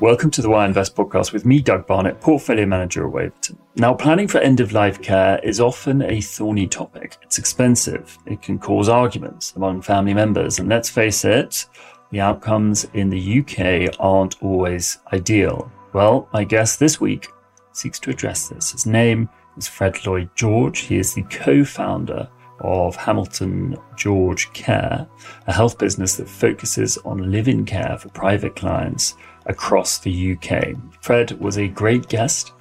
Welcome 0.00 0.32
to 0.32 0.42
the 0.42 0.50
Why 0.50 0.66
Invest 0.66 0.96
podcast 0.96 1.32
with 1.32 1.46
me, 1.46 1.60
Doug 1.60 1.86
Barnett, 1.86 2.20
portfolio 2.20 2.66
manager 2.66 3.06
at 3.06 3.12
Waverton. 3.12 3.56
Now, 3.76 3.94
planning 3.94 4.26
for 4.26 4.38
end 4.38 4.58
of 4.58 4.72
life 4.72 5.00
care 5.00 5.38
is 5.44 5.60
often 5.60 6.02
a 6.02 6.20
thorny 6.20 6.66
topic. 6.66 7.16
It's 7.22 7.38
expensive. 7.38 8.18
It 8.26 8.42
can 8.42 8.58
cause 8.58 8.88
arguments 8.88 9.54
among 9.54 9.82
family 9.82 10.12
members. 10.12 10.58
And 10.58 10.68
let's 10.68 10.90
face 10.90 11.24
it, 11.24 11.66
the 12.10 12.20
outcomes 12.20 12.88
in 12.92 13.08
the 13.08 13.40
UK 13.40 13.94
aren't 14.00 14.42
always 14.42 14.98
ideal. 15.12 15.70
Well, 15.92 16.28
my 16.32 16.42
guest 16.42 16.80
this 16.80 17.00
week 17.00 17.28
seeks 17.72 18.00
to 18.00 18.10
address 18.10 18.48
this. 18.48 18.72
His 18.72 18.86
name 18.86 19.28
is 19.56 19.68
Fred 19.68 20.04
Lloyd 20.04 20.28
George. 20.34 20.80
He 20.80 20.98
is 20.98 21.14
the 21.14 21.22
co 21.22 21.64
founder 21.64 22.28
of 22.60 22.96
Hamilton 22.96 23.76
George 23.96 24.52
Care, 24.52 25.06
a 25.46 25.52
health 25.52 25.78
business 25.78 26.16
that 26.16 26.28
focuses 26.28 26.98
on 26.98 27.30
live 27.30 27.48
in 27.48 27.64
care 27.64 27.96
for 27.98 28.08
private 28.10 28.56
clients 28.56 29.14
across 29.46 29.98
the 29.98 30.32
UK. 30.32 30.74
Fred 31.00 31.32
was 31.40 31.58
a 31.58 31.68
great 31.68 32.08
guest. 32.08 32.52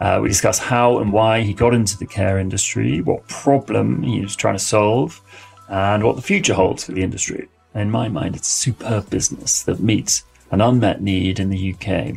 Uh, 0.00 0.18
we 0.22 0.28
discussed 0.28 0.62
how 0.62 0.98
and 0.98 1.12
why 1.12 1.42
he 1.42 1.54
got 1.54 1.74
into 1.74 1.96
the 1.96 2.06
care 2.06 2.38
industry, 2.38 3.00
what 3.00 3.26
problem 3.28 4.02
he 4.02 4.20
was 4.20 4.36
trying 4.36 4.56
to 4.56 4.64
solve, 4.64 5.20
and 5.68 6.02
what 6.02 6.16
the 6.16 6.22
future 6.22 6.54
holds 6.54 6.84
for 6.84 6.92
the 6.92 7.02
industry. 7.02 7.48
In 7.74 7.90
my 7.90 8.08
mind, 8.08 8.36
it's 8.36 8.48
a 8.48 8.58
superb 8.58 9.08
business 9.08 9.62
that 9.62 9.80
meets 9.80 10.24
an 10.50 10.60
unmet 10.60 11.00
need 11.00 11.40
in 11.40 11.48
the 11.48 11.74
UK. 11.74 12.16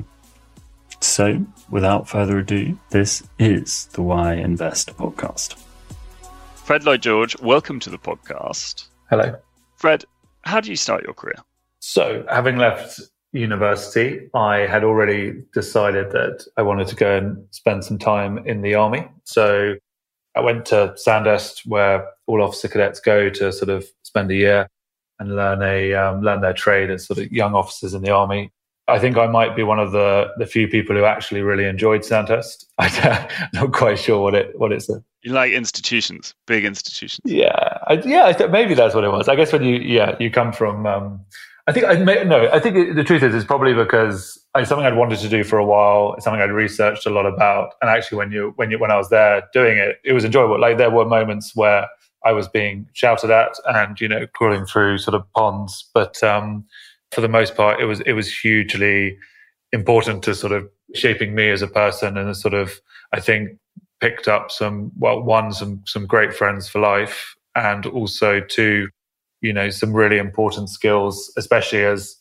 So, 1.00 1.46
without 1.70 2.10
further 2.10 2.40
ado, 2.40 2.78
this 2.90 3.24
is 3.40 3.86
the 3.94 4.02
Why 4.02 4.34
Invest 4.34 4.98
podcast. 4.98 5.56
Fred 6.56 6.84
Lloyd 6.84 7.04
George, 7.04 7.40
welcome 7.40 7.80
to 7.82 7.90
the 7.90 7.98
podcast. 7.98 8.88
Hello. 9.10 9.36
Fred, 9.78 10.04
how 10.42 10.60
do 10.60 10.70
you 10.70 10.76
start 10.76 11.04
your 11.04 11.14
career? 11.14 11.36
So, 11.80 12.26
having 12.30 12.58
left 12.58 13.00
university, 13.36 14.30
I 14.34 14.60
had 14.60 14.84
already 14.84 15.44
decided 15.54 16.12
that 16.12 16.46
I 16.58 16.62
wanted 16.62 16.88
to 16.88 16.96
go 16.96 17.18
and 17.18 17.46
spend 17.52 17.84
some 17.84 17.98
time 17.98 18.38
in 18.40 18.62
the 18.62 18.76
army. 18.76 19.08
So 19.26 19.76
I 20.36 20.42
went 20.42 20.66
to 20.68 20.94
Sandhurst, 20.96 21.66
where 21.66 22.08
all 22.28 22.42
officer 22.42 22.68
cadets 22.68 23.00
go 23.00 23.30
to 23.30 23.52
sort 23.52 23.70
of 23.70 23.86
spend 24.04 24.32
a 24.32 24.36
year 24.36 24.70
and 25.20 25.36
learn 25.36 25.62
a 25.62 25.94
um, 25.94 26.22
learn 26.22 26.42
their 26.42 26.54
trade 26.54 26.90
as 26.90 27.06
sort 27.06 27.20
of 27.20 27.32
young 27.32 27.54
officers 27.54 27.94
in 27.94 28.02
the 28.02 28.12
army. 28.12 28.52
I 28.88 29.00
think 29.00 29.18
I 29.18 29.28
might 29.28 29.56
be 29.56 29.64
one 29.64 29.80
of 29.80 29.92
the 29.92 30.32
the 30.38 30.46
few 30.46 30.68
people 30.68 30.96
who 30.96 31.06
actually 31.06 31.42
really 31.42 31.66
enjoyed 31.66 32.06
Sandhurst. 32.06 32.66
I'm 32.78 33.28
not 33.54 33.74
quite 33.74 34.00
sure 34.00 34.22
what 34.22 34.36
it 34.36 34.58
what 34.60 34.72
it's. 34.72 34.90
A, 34.90 35.04
you 35.24 35.32
like 35.32 35.54
institutions, 35.54 36.36
big 36.46 36.66
institutions. 36.66 37.22
Yeah, 37.26 37.80
I, 37.88 37.94
yeah. 38.06 38.26
I 38.26 38.34
th- 38.34 38.52
maybe 38.52 38.76
that's 38.76 38.94
what 38.94 39.04
it 39.04 39.10
was. 39.10 39.28
I 39.28 39.36
guess 39.36 39.52
when 39.52 39.64
you 39.64 39.78
yeah 39.78 40.16
you 40.20 40.30
come 40.30 40.52
from 40.52 40.86
um, 40.86 41.26
I 41.68 41.72
think 41.72 41.86
I 41.88 41.96
may, 41.96 42.24
no. 42.24 42.48
I 42.52 42.60
think 42.60 42.96
the 42.96 43.04
truth 43.04 43.24
is, 43.24 43.34
it's 43.34 43.46
probably 43.46 43.74
because 43.74 44.40
it's 44.56 44.70
something 44.70 44.86
I'd 44.86 44.96
wanted 44.96 45.18
to 45.20 45.30
do 45.30 45.44
for 45.44 45.58
a 45.58 45.66
while. 45.66 46.14
It's 46.14 46.24
something 46.24 46.42
I'd 46.42 46.52
researched 46.52 47.08
a 47.08 47.10
lot 47.10 47.26
about, 47.26 47.74
and 47.82 47.90
actually, 47.90 48.20
when 48.20 48.32
you 48.32 48.54
when 48.56 48.70
you 48.70 48.78
when 48.78 48.92
I 48.92 48.98
was 48.98 49.10
there 49.10 49.44
doing 49.52 49.78
it, 49.80 49.98
it 50.04 50.14
was 50.14 50.24
enjoyable. 50.24 50.60
Like 50.60 50.78
there 50.78 50.92
were 50.92 51.06
moments 51.06 51.56
where 51.56 51.88
I 52.24 52.34
was 52.34 52.48
being 52.48 52.88
shouted 52.94 53.32
at, 53.32 53.56
and 53.66 54.00
you 54.00 54.08
know, 54.08 54.28
crawling 54.34 54.66
through 54.66 55.00
sort 55.00 55.16
of 55.16 55.24
ponds. 55.34 55.90
But 55.92 56.22
um, 56.24 56.66
for 57.12 57.22
the 57.22 57.28
most 57.28 57.56
part, 57.56 57.82
it 57.82 57.86
was 57.86 58.00
it 58.02 58.14
was 58.14 58.32
hugely 58.32 59.18
important 59.72 60.24
to 60.24 60.36
sort 60.36 60.54
of 60.54 60.70
shaping 60.94 61.34
me 61.34 61.50
as 61.50 61.64
a 61.64 61.68
person, 61.68 62.16
and 62.16 62.38
sort 62.38 62.54
of 62.54 62.80
I 63.12 63.20
think 63.20 63.58
picked 64.02 64.28
up 64.28 64.52
some 64.52 64.92
well, 65.00 65.20
one 65.20 65.52
some 65.52 65.82
some 65.88 66.06
great 66.06 66.32
friends 66.32 66.70
for 66.70 66.80
life, 66.80 67.36
and 67.56 67.88
also 67.88 68.40
two 68.40 68.90
you 69.46 69.54
know 69.54 69.70
some 69.70 69.94
really 69.94 70.18
important 70.18 70.70
skills, 70.70 71.32
especially 71.38 71.84
as 71.86 72.16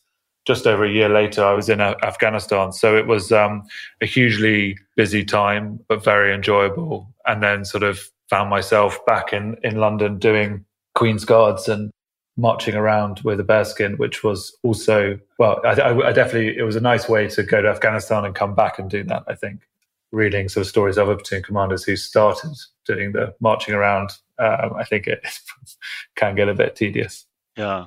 just 0.45 0.67
over 0.67 0.85
a 0.85 0.93
year 0.93 1.09
later 1.09 1.43
I 1.43 1.55
was 1.55 1.69
in 1.69 1.81
Afghanistan. 1.81 2.73
So 2.73 2.97
it 2.97 3.07
was 3.07 3.33
um, 3.33 3.63
a 4.03 4.07
hugely 4.07 4.77
busy 4.95 5.25
time, 5.25 5.81
but 5.89 6.05
very 6.05 6.35
enjoyable. 6.35 7.09
And 7.27 7.43
then 7.43 7.65
sort 7.65 7.83
of 7.83 7.99
found 8.29 8.51
myself 8.51 9.05
back 9.07 9.33
in 9.33 9.57
in 9.63 9.77
London 9.77 10.19
doing 10.19 10.65
Queen's 10.95 11.25
Guards 11.25 11.69
and 11.69 11.91
marching 12.37 12.75
around 12.75 13.21
with 13.25 13.41
a 13.41 13.45
bearskin, 13.45 13.97
which 13.97 14.23
was 14.23 14.55
also 14.63 15.19
well, 15.39 15.61
I, 15.65 15.71
I, 15.71 16.09
I, 16.09 16.13
definitely 16.13 16.57
it 16.59 16.65
was 16.65 16.77
a 16.77 16.81
nice 16.81 17.09
way 17.09 17.29
to 17.29 17.43
go 17.43 17.63
to 17.63 17.69
Afghanistan 17.69 18.25
and 18.25 18.35
come 18.35 18.55
back 18.55 18.79
and 18.79 18.91
do 18.91 19.03
that. 19.05 19.23
I 19.27 19.35
think 19.35 19.61
reading 20.13 20.49
sort 20.49 20.67
of 20.67 20.69
stories 20.69 20.99
of 20.99 21.09
other 21.09 21.17
platoon 21.17 21.43
commanders 21.43 21.85
who 21.85 21.97
started 21.97 22.53
doing 22.87 23.13
the 23.13 23.35
marching 23.41 23.75
around 23.75 24.11
um, 24.39 24.75
I 24.77 24.85
think 24.85 25.07
it 25.07 25.21
can 26.17 26.35
get 26.35 26.49
a 26.49 26.55
bit 26.55 26.77
tedious. 26.77 27.27
Yeah. 27.57 27.87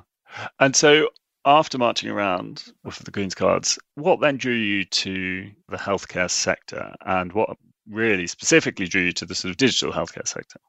And 0.60 0.74
so 0.74 1.08
after 1.44 1.78
marching 1.78 2.10
around 2.10 2.64
with 2.84 2.98
the 2.98 3.10
Queen's 3.10 3.34
Guards, 3.34 3.78
what 3.94 4.20
then 4.20 4.36
drew 4.36 4.54
you 4.54 4.84
to 4.84 5.50
the 5.68 5.76
healthcare 5.76 6.30
sector 6.30 6.94
and 7.06 7.32
what 7.32 7.56
really 7.88 8.26
specifically 8.26 8.86
drew 8.86 9.02
you 9.02 9.12
to 9.12 9.24
the 9.24 9.34
sort 9.34 9.50
of 9.50 9.56
digital 9.56 9.92
healthcare 9.92 10.26
sector? 10.26 10.60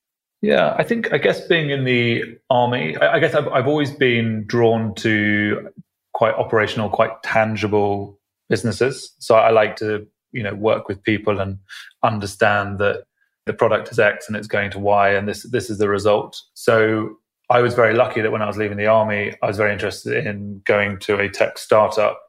Yeah, 0.41 0.73
I 0.78 0.84
think, 0.84 1.12
I 1.12 1.17
guess 1.17 1.45
being 1.47 1.69
in 1.69 1.84
the 1.84 2.38
army, 2.50 2.96
I, 2.97 3.16
I 3.16 3.19
guess 3.19 3.35
I've, 3.35 3.47
I've 3.50 3.67
always 3.67 3.91
been 3.91 4.46
drawn 4.47 4.96
to 4.96 5.69
quite 6.13 6.34
operational, 6.35 6.90
quite 6.90 7.22
tangible 7.23 8.17
businesses. 8.47 9.13
So 9.19 9.35
I 9.35 9.50
like 9.50 9.75
to, 9.78 10.07
you 10.31 10.44
know, 10.44 10.56
work 10.56 10.88
with 10.88 11.03
people 11.03 11.41
and 11.41 11.57
understand 12.03 12.79
that 12.79 13.03
the 13.45 13.53
product 13.53 13.91
is 13.91 14.00
X 14.00 14.27
and 14.27 14.35
it's 14.35 14.47
going 14.47 14.72
to 14.72 14.79
Y, 14.79 15.09
and 15.09 15.27
this 15.27 15.44
this 15.44 15.69
is 15.69 15.77
the 15.77 15.89
result. 15.89 16.41
So 16.53 17.17
I 17.50 17.61
was 17.61 17.73
very 17.73 17.95
lucky 17.95 18.22
that 18.22 18.31
when 18.31 18.41
I 18.41 18.47
was 18.47 18.57
leaving 18.57 18.77
the 18.77 18.88
army, 18.88 19.33
I 19.41 19.47
was 19.47 19.57
very 19.57 19.73
interested 19.73 20.25
in 20.25 20.61
going 20.66 21.00
to 21.00 21.19
a 21.19 21.29
tech 21.29 21.57
startup. 21.57 22.22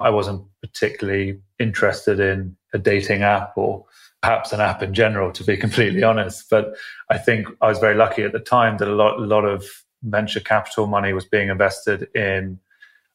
I 0.00 0.10
wasn't 0.10 0.44
particularly 0.60 1.40
interested 1.58 2.20
in 2.20 2.56
a 2.74 2.78
dating 2.78 3.22
app 3.22 3.56
or 3.56 3.86
perhaps 4.22 4.52
an 4.52 4.60
app 4.60 4.82
in 4.82 4.92
general, 4.92 5.32
to 5.32 5.44
be 5.44 5.56
completely 5.66 6.02
honest. 6.02 6.50
But 6.50 6.76
I 7.10 7.16
think 7.16 7.48
I 7.62 7.68
was 7.68 7.78
very 7.78 7.94
lucky 7.94 8.22
at 8.22 8.32
the 8.32 8.38
time 8.38 8.76
that 8.78 8.88
a 8.88 8.94
lot, 8.94 9.18
a 9.18 9.24
lot 9.24 9.44
of 9.44 9.64
venture 10.02 10.40
capital 10.40 10.86
money 10.86 11.14
was 11.14 11.24
being 11.24 11.48
invested 11.48 12.08
in, 12.14 12.58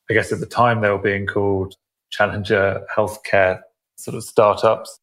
I 0.10 0.14
guess 0.14 0.32
at 0.32 0.40
the 0.40 0.48
time 0.48 0.82
they 0.82 0.90
were 0.90 0.98
being 0.98 1.28
called 1.28 1.76
challenger 2.10 2.86
healthcare 2.96 3.62
sort 3.98 4.16
of 4.16 4.24
startups 4.24 5.00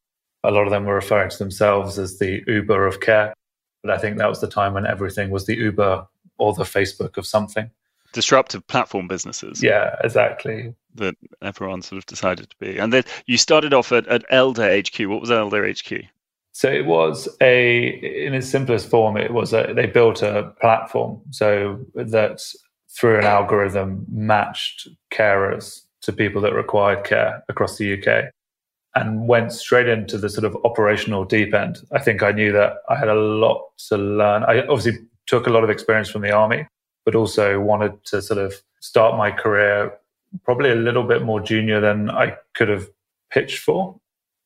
a 0.49 0.51
lot 0.51 0.63
of 0.63 0.71
them 0.71 0.85
were 0.85 0.95
referring 0.95 1.29
to 1.29 1.37
themselves 1.37 1.99
as 1.99 2.17
the 2.17 2.41
Uber 2.47 2.87
of 2.87 2.99
care. 2.99 3.33
But 3.83 3.91
I 3.91 3.99
think 3.99 4.17
that 4.17 4.27
was 4.27 4.41
the 4.41 4.47
time 4.47 4.73
when 4.73 4.85
everything 4.85 5.29
was 5.29 5.45
the 5.45 5.55
Uber 5.55 6.07
or 6.39 6.53
the 6.53 6.63
Facebook 6.63 7.17
of 7.17 7.27
something. 7.27 7.69
Disruptive 8.13 8.65
platform 8.65 9.07
businesses. 9.07 9.61
Yeah, 9.61 9.95
exactly. 10.03 10.73
That 10.95 11.15
everyone 11.43 11.83
sort 11.83 11.99
of 11.99 12.07
decided 12.07 12.49
to 12.49 12.55
be. 12.59 12.79
And 12.79 12.91
then 12.91 13.03
you 13.27 13.37
started 13.37 13.75
off 13.75 13.91
at, 13.91 14.07
at 14.07 14.25
Elder 14.31 14.81
HQ. 14.81 14.99
What 15.01 15.21
was 15.21 15.29
Elder 15.29 15.71
HQ? 15.71 16.05
So 16.51 16.67
it 16.67 16.87
was 16.87 17.29
a, 17.41 17.87
in 18.25 18.33
its 18.33 18.49
simplest 18.49 18.89
form, 18.89 19.17
it 19.17 19.31
was 19.31 19.53
a, 19.53 19.71
they 19.75 19.85
built 19.85 20.23
a 20.23 20.51
platform 20.59 21.21
so 21.29 21.79
that 21.93 22.41
through 22.89 23.19
an 23.19 23.25
algorithm 23.25 24.03
matched 24.11 24.87
carers 25.13 25.81
to 26.01 26.11
people 26.11 26.41
that 26.41 26.53
required 26.53 27.03
care 27.03 27.43
across 27.49 27.77
the 27.77 27.93
UK 27.93 28.33
and 28.95 29.27
went 29.27 29.51
straight 29.51 29.87
into 29.87 30.17
the 30.17 30.29
sort 30.29 30.45
of 30.45 30.57
operational 30.63 31.23
deep 31.23 31.53
end. 31.53 31.79
I 31.91 31.99
think 31.99 32.23
I 32.23 32.31
knew 32.31 32.51
that 32.53 32.77
I 32.89 32.95
had 32.95 33.07
a 33.07 33.15
lot 33.15 33.61
to 33.89 33.97
learn. 33.97 34.43
I 34.43 34.61
obviously 34.67 34.99
took 35.27 35.47
a 35.47 35.51
lot 35.51 35.63
of 35.63 35.69
experience 35.69 36.09
from 36.09 36.23
the 36.23 36.31
army, 36.31 36.67
but 37.05 37.15
also 37.15 37.59
wanted 37.59 38.03
to 38.05 38.21
sort 38.21 38.39
of 38.39 38.53
start 38.79 39.17
my 39.17 39.31
career 39.31 39.93
probably 40.43 40.71
a 40.71 40.75
little 40.75 41.03
bit 41.03 41.23
more 41.23 41.39
junior 41.39 41.79
than 41.79 42.09
I 42.09 42.35
could 42.55 42.69
have 42.69 42.87
pitched 43.31 43.59
for. 43.59 43.99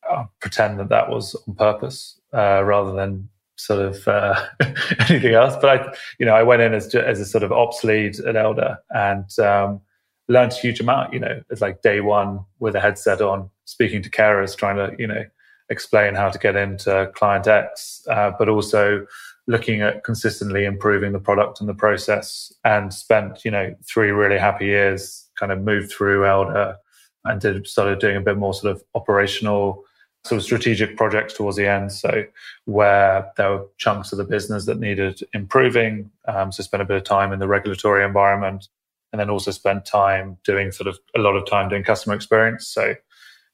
I'll 0.10 0.32
pretend 0.40 0.80
that 0.80 0.90
that 0.90 1.10
was 1.10 1.36
on 1.48 1.56
purpose 1.56 2.20
uh, 2.34 2.64
rather 2.64 2.94
than 2.94 3.30
sort 3.56 3.80
of 3.80 4.08
uh, 4.08 4.46
anything 5.10 5.34
else. 5.34 5.56
But 5.60 5.70
I, 5.70 5.94
you 6.20 6.26
know, 6.26 6.36
I 6.36 6.44
went 6.44 6.62
in 6.62 6.74
as 6.74 6.94
as 6.94 7.20
a 7.20 7.26
sort 7.26 7.44
of 7.44 7.52
ops 7.52 7.84
lead 7.84 8.20
at 8.20 8.36
Elder 8.36 8.78
and 8.90 9.26
um, 9.40 9.82
learned 10.28 10.52
a 10.52 10.56
huge 10.56 10.80
amount. 10.80 11.14
You 11.14 11.20
know, 11.20 11.42
it's 11.50 11.62
like 11.62 11.82
day 11.82 12.02
one 12.02 12.42
with 12.60 12.76
a 12.76 12.82
headset 12.82 13.22
on, 13.22 13.50
speaking 13.66 14.02
to 14.04 14.10
carers, 14.10 14.56
trying 14.56 14.78
to 14.78 14.96
you 15.00 15.08
know 15.08 15.26
explain 15.70 16.16
how 16.16 16.30
to 16.30 16.38
get 16.38 16.56
into 16.56 17.12
client 17.16 17.48
X, 17.48 18.06
uh, 18.10 18.32
but 18.38 18.50
also 18.50 19.06
looking 19.48 19.82
at 19.82 20.04
consistently 20.04 20.64
improving 20.64 21.12
the 21.12 21.20
product 21.20 21.60
and 21.60 21.68
the 21.68 21.74
process. 21.74 22.54
And 22.64 22.94
spent 22.94 23.46
you 23.46 23.52
know 23.52 23.76
three 23.88 24.12
really 24.12 24.38
happy 24.38 24.66
years, 24.66 25.30
kind 25.38 25.52
of 25.52 25.62
moved 25.62 25.92
through 25.92 26.26
Elder 26.26 26.78
and 27.26 27.40
did 27.40 27.66
started 27.68 28.00
doing 28.00 28.18
a 28.18 28.22
bit 28.22 28.38
more 28.38 28.54
sort 28.54 28.76
of 28.76 28.84
operational 28.96 29.84
sort 30.26 30.38
of 30.38 30.44
strategic 30.44 30.96
projects 30.96 31.34
towards 31.34 31.58
the 31.58 31.68
end. 31.68 31.92
So 31.92 32.26
where 32.66 33.30
there 33.36 33.52
were 33.52 33.66
chunks 33.78 34.12
of 34.12 34.18
the 34.18 34.24
business 34.24 34.66
that 34.66 34.80
needed 34.80 35.22
improving. 35.34 36.10
Um, 36.28 36.52
so 36.52 36.64
spent 36.64 36.82
a 36.82 36.86
bit 36.86 36.98
of 36.98 37.04
time 37.04 37.34
in 37.34 37.40
the 37.40 37.48
regulatory 37.48 38.06
environment 38.06 38.70
and 39.12 39.20
then 39.20 39.30
also 39.30 39.52
spent 39.52 39.86
time 39.86 40.38
doing 40.44 40.72
sort 40.72 40.88
of 40.88 40.98
a 41.16 41.20
lot 41.20 41.36
of 41.36 41.46
time 41.46 41.70
doing 41.70 41.84
customer 41.84 42.16
experience. 42.16 42.68
So, 42.68 42.96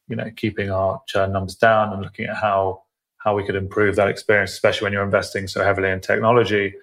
you 0.09 0.15
know, 0.15 0.29
keeping 0.35 0.71
our 0.71 1.01
churn 1.07 1.31
numbers 1.31 1.55
down 1.55 1.93
and 1.93 2.01
looking 2.01 2.25
at 2.25 2.35
how 2.35 2.83
how 3.17 3.35
we 3.35 3.43
could 3.43 3.55
improve 3.55 3.95
that 3.97 4.07
experience, 4.07 4.51
especially 4.51 4.85
when 4.85 4.93
you're 4.93 5.03
investing 5.03 5.45
so 5.47 5.63
heavily 5.63 5.89
in 5.89 5.99
technology, 5.99 6.73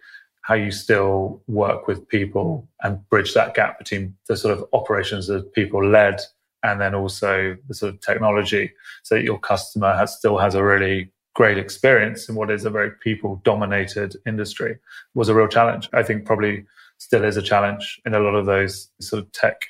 how 0.43 0.55
you 0.55 0.71
still 0.71 1.43
work 1.49 1.89
with 1.89 2.07
people 2.09 2.69
and 2.83 3.09
bridge 3.09 3.35
that 3.35 3.55
gap 3.55 3.79
between 3.79 4.15
the 4.29 4.37
sort 4.37 4.57
of 4.57 4.65
operations 4.73 5.27
that 5.27 5.53
people 5.55 5.85
led 5.85 6.21
and 6.63 6.81
then 6.81 6.95
also 6.95 7.57
the 7.69 7.75
sort 7.75 7.95
of 7.95 8.01
technology 8.01 8.71
so 9.03 9.15
that 9.15 9.25
your 9.25 9.39
customer 9.39 9.95
has 9.95 10.17
still 10.17 10.37
has 10.37 10.55
a 10.55 10.63
really 10.63 11.11
great 11.35 11.59
experience 11.59 12.29
in 12.29 12.35
what 12.35 12.51
is 12.51 12.65
a 12.65 12.71
very 12.71 12.91
people 13.03 13.41
dominated 13.45 14.17
industry 14.27 14.79
was 15.15 15.29
a 15.29 15.35
real 15.35 15.49
challenge. 15.49 15.89
I 15.93 16.03
think 16.03 16.25
probably 16.25 16.65
still 16.99 17.25
is 17.25 17.37
a 17.37 17.43
challenge 17.43 18.01
in 18.07 18.15
a 18.15 18.21
lot 18.21 18.35
of 18.35 18.47
those 18.47 18.89
sort 19.01 19.23
of 19.23 19.31
tech 19.33 19.63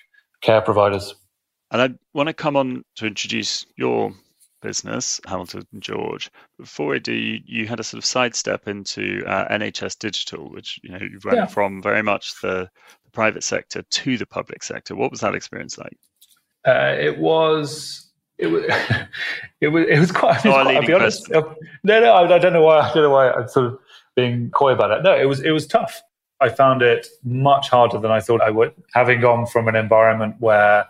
care 0.43 0.61
providers. 0.61 1.15
And 1.71 1.83
I 1.83 1.91
want 2.15 2.29
to 2.29 2.33
come 2.33 2.57
on 2.57 2.85
to 2.97 3.07
introduce 3.07 3.67
your 3.77 4.13
business, 4.63 5.21
Hamilton 5.27 5.67
George. 5.79 6.31
Before 6.59 6.95
I 6.95 6.99
do, 6.99 7.13
you, 7.13 7.41
you 7.45 7.67
had 7.67 7.81
a 7.81 7.85
sort 7.85 7.99
of 7.99 8.05
sidestep 8.05 8.69
into 8.69 9.25
uh, 9.27 9.49
NHS 9.49 9.99
Digital, 9.99 10.51
which 10.51 10.81
you 10.83 10.91
know 10.91 10.99
you 10.99 11.19
went 11.25 11.39
yeah. 11.39 11.47
from 11.47 11.83
very 11.83 12.03
much 12.03 12.41
the, 12.41 12.69
the, 13.05 13.11
private 13.13 13.43
sector 13.45 13.83
to 13.83 14.19
the 14.19 14.27
public 14.27 14.63
sector. 14.63 14.95
What 14.95 15.11
was 15.11 15.21
that 15.21 15.35
experience 15.35 15.79
like? 15.79 15.97
Uh, 16.67 16.97
it 16.99 17.19
was 17.19 18.11
it 18.39 18.49
was 18.49 18.65
it 19.61 19.69
was 19.69 19.87
it 19.89 19.99
was 19.99 20.13
quite. 20.13 20.45
Oh, 20.47 20.53
quite 20.53 20.77
I'll 20.77 20.87
be 20.87 20.93
honest. 20.93 21.31
Uh, 21.31 21.43
no, 21.85 22.01
no, 22.01 22.13
I, 22.13 22.35
I, 22.35 22.39
don't 22.39 22.53
know 22.53 22.63
why. 22.63 22.81
I 22.81 22.93
don't 22.93 23.03
know 23.03 23.11
why 23.11 23.31
I'm 23.31 23.49
sort 23.49 23.67
of 23.67 23.79
being 24.15 24.51
coy 24.51 24.73
about 24.73 24.91
it. 24.91 25.03
No, 25.03 25.17
it 25.17 25.27
was 25.27 25.41
it 25.41 25.51
was 25.51 25.67
tough. 25.67 26.01
I 26.41 26.51
found 26.51 26.83
it 26.83 27.07
much 27.25 27.71
harder 27.71 27.99
than 27.99 28.11
I 28.11 28.21
thought 28.21 28.43
I 28.43 28.51
would. 28.51 28.75
Having 28.95 29.21
gone 29.23 29.47
from 29.47 29.69
an 29.69 29.77
environment 29.77 30.37
where 30.39 30.87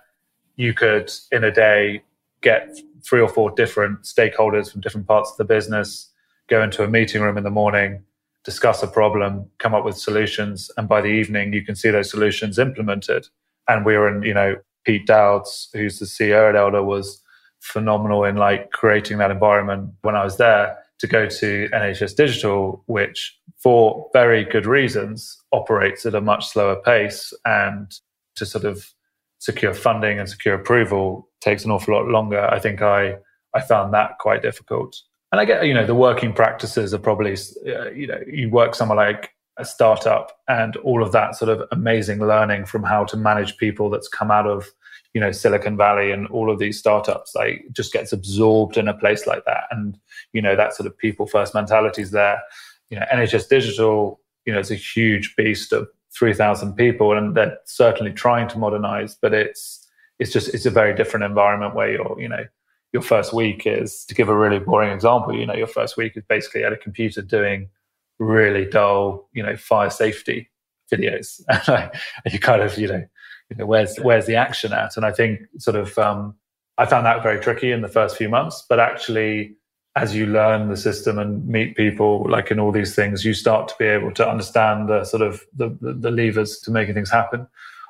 you 0.56 0.74
could 0.74 1.10
in 1.30 1.44
a 1.44 1.50
day 1.52 2.02
get 2.40 2.76
three 3.04 3.20
or 3.20 3.28
four 3.28 3.50
different 3.50 4.02
stakeholders 4.02 4.70
from 4.70 4.80
different 4.80 5.06
parts 5.06 5.30
of 5.30 5.36
the 5.36 5.44
business, 5.44 6.10
go 6.48 6.62
into 6.62 6.82
a 6.82 6.88
meeting 6.88 7.22
room 7.22 7.38
in 7.38 7.44
the 7.44 7.50
morning, 7.50 8.02
discuss 8.44 8.82
a 8.82 8.86
problem, 8.86 9.48
come 9.58 9.74
up 9.74 9.84
with 9.84 9.96
solutions, 9.96 10.70
and 10.76 10.88
by 10.88 11.00
the 11.00 11.08
evening 11.08 11.52
you 11.52 11.64
can 11.64 11.76
see 11.76 11.90
those 11.90 12.10
solutions 12.10 12.58
implemented. 12.58 13.26
And 13.68 13.84
we 13.84 13.96
were 13.96 14.08
in, 14.08 14.22
you 14.22 14.34
know, 14.34 14.56
Pete 14.84 15.06
Dowds, 15.06 15.68
who's 15.72 15.98
the 15.98 16.06
CEO 16.06 16.48
at 16.48 16.56
Elder, 16.56 16.82
was 16.82 17.22
phenomenal 17.60 18.24
in 18.24 18.36
like 18.36 18.70
creating 18.70 19.18
that 19.18 19.32
environment 19.32 19.90
when 20.02 20.14
I 20.14 20.24
was 20.24 20.36
there 20.36 20.78
to 21.00 21.06
go 21.06 21.26
to 21.28 21.68
NHS 21.72 22.14
Digital, 22.14 22.82
which 22.86 23.36
for 23.58 24.08
very 24.12 24.44
good 24.44 24.66
reasons 24.66 25.36
operates 25.52 26.06
at 26.06 26.14
a 26.14 26.20
much 26.20 26.46
slower 26.46 26.76
pace 26.76 27.32
and 27.44 27.92
to 28.36 28.46
sort 28.46 28.64
of 28.64 28.86
secure 29.38 29.74
funding 29.74 30.18
and 30.18 30.28
secure 30.28 30.54
approval 30.54 31.28
takes 31.40 31.64
an 31.64 31.70
awful 31.70 31.94
lot 31.94 32.06
longer. 32.06 32.46
I 32.46 32.58
think 32.58 32.82
I 32.82 33.16
I 33.54 33.60
found 33.60 33.94
that 33.94 34.18
quite 34.18 34.42
difficult. 34.42 34.96
And 35.32 35.40
I 35.40 35.44
get 35.44 35.66
you 35.66 35.74
know 35.74 35.86
the 35.86 35.94
working 35.94 36.32
practices 36.32 36.94
are 36.94 36.98
probably 36.98 37.32
uh, 37.66 37.90
you 37.90 38.06
know 38.06 38.20
you 38.26 38.50
work 38.50 38.74
somewhere 38.74 38.96
like 38.96 39.30
a 39.58 39.64
startup 39.64 40.38
and 40.48 40.76
all 40.78 41.02
of 41.02 41.12
that 41.12 41.34
sort 41.34 41.48
of 41.48 41.66
amazing 41.72 42.20
learning 42.20 42.66
from 42.66 42.82
how 42.82 43.04
to 43.04 43.16
manage 43.16 43.56
people 43.56 43.88
that's 43.88 44.08
come 44.08 44.30
out 44.30 44.46
of 44.46 44.66
you 45.14 45.20
know 45.20 45.32
Silicon 45.32 45.76
Valley 45.76 46.10
and 46.10 46.26
all 46.28 46.50
of 46.50 46.58
these 46.58 46.78
startups 46.78 47.34
like 47.34 47.64
just 47.72 47.92
gets 47.92 48.12
absorbed 48.12 48.76
in 48.76 48.86
a 48.86 48.94
place 48.94 49.26
like 49.26 49.44
that 49.46 49.64
and 49.70 49.98
you 50.32 50.42
know 50.42 50.54
that 50.56 50.74
sort 50.74 50.86
of 50.86 50.96
people 50.98 51.26
first 51.26 51.54
mentality 51.54 52.02
is 52.02 52.10
there 52.10 52.40
you 52.90 52.98
know 52.98 53.06
NHS 53.12 53.48
Digital 53.48 54.20
you 54.44 54.52
know 54.52 54.58
it's 54.58 54.70
a 54.70 54.74
huge 54.74 55.34
beast 55.36 55.72
of 55.72 55.88
3000 56.18 56.74
people 56.74 57.16
and 57.16 57.34
they're 57.36 57.56
certainly 57.64 58.12
trying 58.12 58.48
to 58.48 58.58
modernize 58.58 59.16
but 59.20 59.34
it's 59.34 59.86
it's 60.18 60.32
just 60.32 60.52
it's 60.54 60.66
a 60.66 60.70
very 60.70 60.94
different 60.94 61.24
environment 61.24 61.74
where 61.74 61.90
you're 61.90 62.16
you 62.18 62.28
know 62.28 62.44
your 62.92 63.02
first 63.02 63.32
week 63.32 63.66
is 63.66 64.04
to 64.06 64.14
give 64.14 64.28
a 64.28 64.36
really 64.36 64.58
boring 64.58 64.90
example 64.90 65.34
you 65.34 65.46
know 65.46 65.54
your 65.54 65.66
first 65.66 65.96
week 65.96 66.16
is 66.16 66.24
basically 66.28 66.64
at 66.64 66.72
a 66.72 66.76
computer 66.76 67.20
doing 67.20 67.68
really 68.18 68.64
dull 68.64 69.28
you 69.32 69.42
know 69.42 69.56
fire 69.56 69.90
safety 69.90 70.50
videos 70.92 71.40
and 71.68 72.32
you 72.32 72.38
kind 72.38 72.62
of 72.62 72.78
you 72.78 72.88
know 72.88 73.04
you 73.50 73.56
know, 73.56 73.66
where's 73.66 73.96
where's 73.98 74.26
the 74.26 74.36
action 74.36 74.72
at? 74.72 74.96
And 74.96 75.06
I 75.06 75.12
think 75.12 75.40
sort 75.58 75.76
of 75.76 75.96
um, 75.98 76.34
I 76.78 76.86
found 76.86 77.06
that 77.06 77.22
very 77.22 77.40
tricky 77.40 77.72
in 77.72 77.82
the 77.82 77.88
first 77.88 78.16
few 78.16 78.28
months, 78.28 78.64
but 78.68 78.80
actually 78.80 79.56
as 79.96 80.14
you 80.14 80.26
learn 80.26 80.68
the 80.68 80.76
system 80.76 81.18
and 81.18 81.46
meet 81.48 81.74
people 81.74 82.26
like 82.28 82.50
in 82.50 82.60
all 82.60 82.70
these 82.70 82.94
things 82.94 83.24
you 83.24 83.34
start 83.34 83.66
to 83.66 83.74
be 83.78 83.86
able 83.86 84.12
to 84.12 84.28
understand 84.28 84.88
the 84.88 85.04
sort 85.04 85.22
of 85.22 85.42
the, 85.56 85.76
the, 85.80 86.10
levers 86.10 86.60
to 86.60 86.70
making 86.70 86.94
things 86.94 87.10
happen 87.10 87.46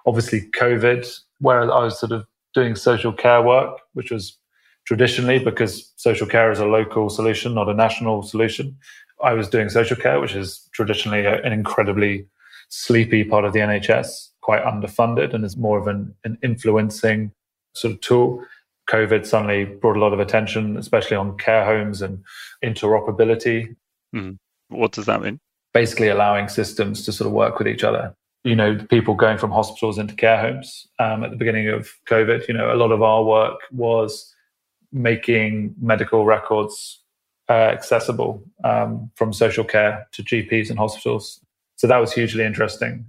obviously 0.07 0.49
covid 0.57 1.07
where 1.41 1.63
i 1.63 1.85
was 1.85 1.99
sort 1.99 2.13
of 2.13 2.25
doing 2.55 2.75
social 2.75 3.13
care 3.13 3.43
work 3.43 3.81
which 3.95 4.11
was 4.11 4.39
traditionally 4.87 5.39
because 5.39 5.93
social 5.97 6.27
care 6.27 6.51
is 6.51 6.61
a 6.61 6.67
local 6.67 7.11
solution 7.11 7.55
not 7.55 7.69
a 7.69 7.75
national 7.75 8.23
solution 8.23 8.77
i 9.23 9.33
was 9.33 9.49
doing 9.49 9.69
social 9.69 9.97
care 9.97 10.21
which 10.21 10.35
is 10.35 10.69
traditionally 10.73 11.27
an 11.27 11.53
incredibly 11.53 12.27
sleepy 12.69 13.25
part 13.25 13.45
of 13.45 13.53
the 13.53 13.59
nhs 13.59 14.29
quite 14.47 14.63
underfunded 14.63 15.35
and 15.35 15.45
is 15.45 15.57
more 15.57 15.77
of 15.77 15.89
an, 15.89 16.15
an 16.25 16.39
influencing 16.41 17.33
sort 17.77 17.95
of 17.95 18.01
tool. 18.01 18.45
COVID 18.89 19.27
suddenly 19.27 19.65
brought 19.65 19.97
a 19.97 20.01
lot 20.01 20.13
of 20.13 20.21
attention, 20.21 20.77
especially 20.77 21.17
on 21.17 21.37
care 21.37 21.65
homes 21.65 22.03
and 22.03 22.23
interoperability. 22.65 23.75
Mm. 24.15 24.39
What 24.69 24.93
does 24.93 25.07
that 25.07 25.23
mean? 25.23 25.41
Basically, 25.75 26.09
allowing 26.09 26.49
systems 26.49 27.05
to 27.05 27.13
sort 27.13 27.27
of 27.27 27.33
work 27.33 27.59
with 27.59 27.69
each 27.69 27.85
other. 27.85 28.15
You 28.45 28.57
know, 28.57 28.77
people 28.89 29.15
going 29.15 29.39
from 29.39 29.51
hospitals 29.51 29.99
into 29.99 30.15
care 30.15 30.41
homes 30.41 30.87
um, 30.99 31.25
at 31.25 31.31
the 31.31 31.37
beginning 31.37 31.69
of 31.69 31.91
COVID. 32.09 32.47
You 32.49 32.55
know, 32.55 32.73
a 32.73 32.77
lot 32.77 32.93
of 32.93 33.03
our 33.03 33.25
work 33.25 33.59
was 33.73 34.33
making 34.93 35.75
medical 35.81 36.25
records 36.25 37.03
uh, 37.49 37.53
accessible 37.53 38.43
um, 38.65 39.11
from 39.15 39.33
social 39.33 39.65
care 39.65 40.07
to 40.13 40.23
GPs 40.23 40.71
and 40.71 40.79
hospitals. 40.79 41.41
So 41.77 41.87
that 41.87 41.99
was 41.99 42.13
hugely 42.13 42.45
interesting. 42.45 43.05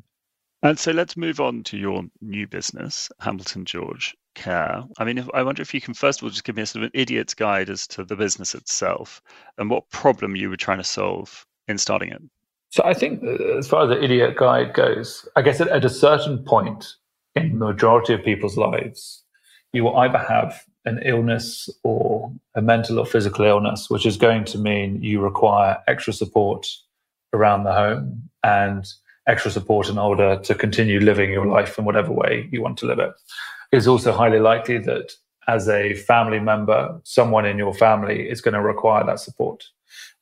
And 0.64 0.78
so 0.78 0.92
let's 0.92 1.16
move 1.16 1.40
on 1.40 1.64
to 1.66 1.78
your 1.78 2.04
new 2.20 2.48
business, 2.48 3.10
Hamilton 3.20 3.64
George 3.64 4.16
Care. 4.38 4.84
I 5.00 5.04
mean, 5.04 5.18
if, 5.18 5.28
I 5.34 5.42
wonder 5.42 5.64
if 5.64 5.74
you 5.74 5.82
can 5.82 5.96
first 5.96 6.20
of 6.20 6.24
all 6.24 6.30
just 6.30 6.44
give 6.44 6.56
me 6.56 6.62
a 6.62 6.66
sort 6.68 6.84
of 6.84 6.92
an 6.94 7.00
idiot's 7.00 7.34
guide 7.34 7.72
as 7.72 7.88
to 7.88 8.04
the 8.04 8.16
business 8.16 8.54
itself 8.54 9.20
and 9.58 9.68
what 9.68 9.90
problem 9.90 10.36
you 10.36 10.52
were 10.52 10.56
trying 10.56 10.78
to 10.78 10.84
solve 10.84 11.44
in 11.68 11.80
starting 11.80 12.10
it. 12.10 12.22
So 12.70 12.84
I 12.86 12.94
think 12.94 13.24
uh, 13.24 13.58
as 13.58 13.68
far 13.68 13.84
as 13.84 13.90
the 13.90 14.04
idiot 14.04 14.36
guide 14.38 14.76
goes, 14.76 15.28
I 15.36 15.42
guess 15.42 15.60
at, 15.60 15.70
at 15.70 15.84
a 15.84 15.90
certain 15.90 16.38
point 16.44 16.86
in 17.36 17.58
the 17.58 17.66
majority 17.66 18.14
of 18.14 18.24
people's 18.24 18.58
lives, 18.58 19.24
you 19.74 19.84
will 19.84 19.98
either 19.98 20.20
have 20.20 20.64
an 20.86 21.02
illness 21.04 21.68
or 21.84 22.32
a 22.54 22.62
mental 22.62 23.00
or 23.00 23.08
physical 23.08 23.44
illness, 23.44 23.90
which 23.90 24.06
is 24.06 24.18
going 24.18 24.46
to 24.46 24.60
mean 24.60 25.02
you 25.02 25.20
require 25.20 25.80
extra 25.88 26.14
support 26.14 26.68
around 27.34 27.64
the 27.64 27.74
home 27.74 28.30
and 28.44 28.86
extra 29.28 29.50
support 29.50 29.90
in 29.90 29.98
order 29.98 30.38
to 30.44 30.54
continue 30.54 31.00
living 31.00 31.32
your 31.32 31.48
life 31.48 31.80
in 31.80 31.86
whatever 31.86 32.12
way 32.12 32.48
you 32.52 32.62
want 32.62 32.78
to 32.78 32.86
live 32.86 33.00
it. 33.00 33.12
It's 33.72 33.88
also 33.88 34.12
highly 34.12 34.40
likely 34.40 34.78
that 34.80 35.14
as 35.48 35.70
a 35.70 35.94
family 35.94 36.40
member, 36.40 37.00
someone 37.04 37.46
in 37.46 37.58
your 37.58 37.74
family 37.74 38.30
is 38.30 38.42
going 38.42 38.54
to 38.54 38.62
require 38.62 39.06
that 39.06 39.20
support. 39.20 39.64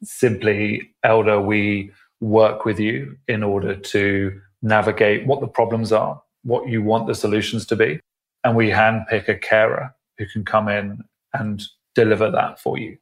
Simply, 0.03 0.93
elder, 1.03 1.41
we 1.41 1.91
work 2.21 2.65
with 2.65 2.79
you 2.79 3.17
in 3.27 3.43
order 3.43 3.75
to 3.75 4.39
navigate 4.61 5.25
what 5.25 5.41
the 5.41 5.47
problems 5.47 5.91
are, 5.91 6.21
what 6.43 6.67
you 6.67 6.81
want 6.81 7.07
the 7.07 7.15
solutions 7.15 7.65
to 7.67 7.75
be, 7.75 7.99
and 8.43 8.55
we 8.55 8.69
handpick 8.69 9.27
a 9.27 9.35
carer 9.35 9.93
who 10.17 10.25
can 10.27 10.45
come 10.45 10.67
in 10.67 11.03
and 11.33 11.63
deliver 11.93 12.29
that 12.31 12.59
for 12.59 12.77
you. 12.77 12.97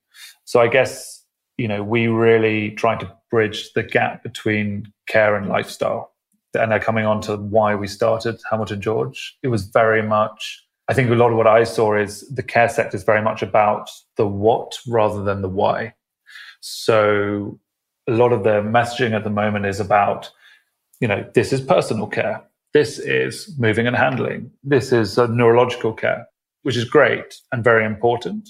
So 0.46 0.60
I 0.62 0.68
guess 0.68 1.24
you 1.58 1.68
know 1.68 1.84
we 1.84 2.08
really 2.08 2.72
try 2.72 2.96
to 2.96 3.12
bridge 3.30 3.74
the 3.74 3.84
gap 3.84 4.24
between 4.24 4.92
care 5.08 5.36
and 5.36 5.50
lifestyle. 5.50 6.13
And 6.56 6.72
they're 6.72 6.80
coming 6.80 7.06
on 7.06 7.22
to 7.22 7.38
why 7.38 7.76
we 7.76 7.88
started 7.88 8.40
Hamilton 8.50 8.82
George. 8.82 9.38
It 9.42 9.48
was 9.48 9.64
very 9.64 10.04
much, 10.04 10.64
I 10.88 10.94
think 10.94 11.10
a 11.10 11.16
lot 11.16 11.32
of 11.32 11.38
what 11.38 11.48
I 11.48 11.64
saw 11.64 11.96
is 11.96 12.28
the 12.30 12.44
care 12.44 12.70
sector 12.70 12.96
is 12.96 13.04
very 13.04 13.22
much 13.22 13.42
about 13.42 13.90
the 14.18 14.28
what 14.28 14.78
rather 14.88 15.24
than 15.24 15.42
the 15.42 15.50
why. 15.50 15.94
So 16.62 17.60
a 18.08 18.12
lot 18.12 18.34
of 18.34 18.44
the 18.44 18.62
messaging 18.62 19.12
at 19.12 19.24
the 19.24 19.30
moment 19.30 19.66
is 19.66 19.80
about, 19.80 20.30
you 21.00 21.08
know, 21.08 21.26
this 21.34 21.54
is 21.54 21.62
personal 21.62 22.08
care. 22.08 22.42
This 22.74 23.00
is 23.00 23.54
moving 23.58 23.88
and 23.88 23.96
handling. 23.96 24.52
This 24.64 24.92
is 24.92 25.18
uh, 25.18 25.28
neurological 25.28 25.94
care, 25.94 26.28
which 26.64 26.76
is 26.78 26.86
great 26.86 27.36
and 27.52 27.64
very 27.64 27.86
important. 27.86 28.50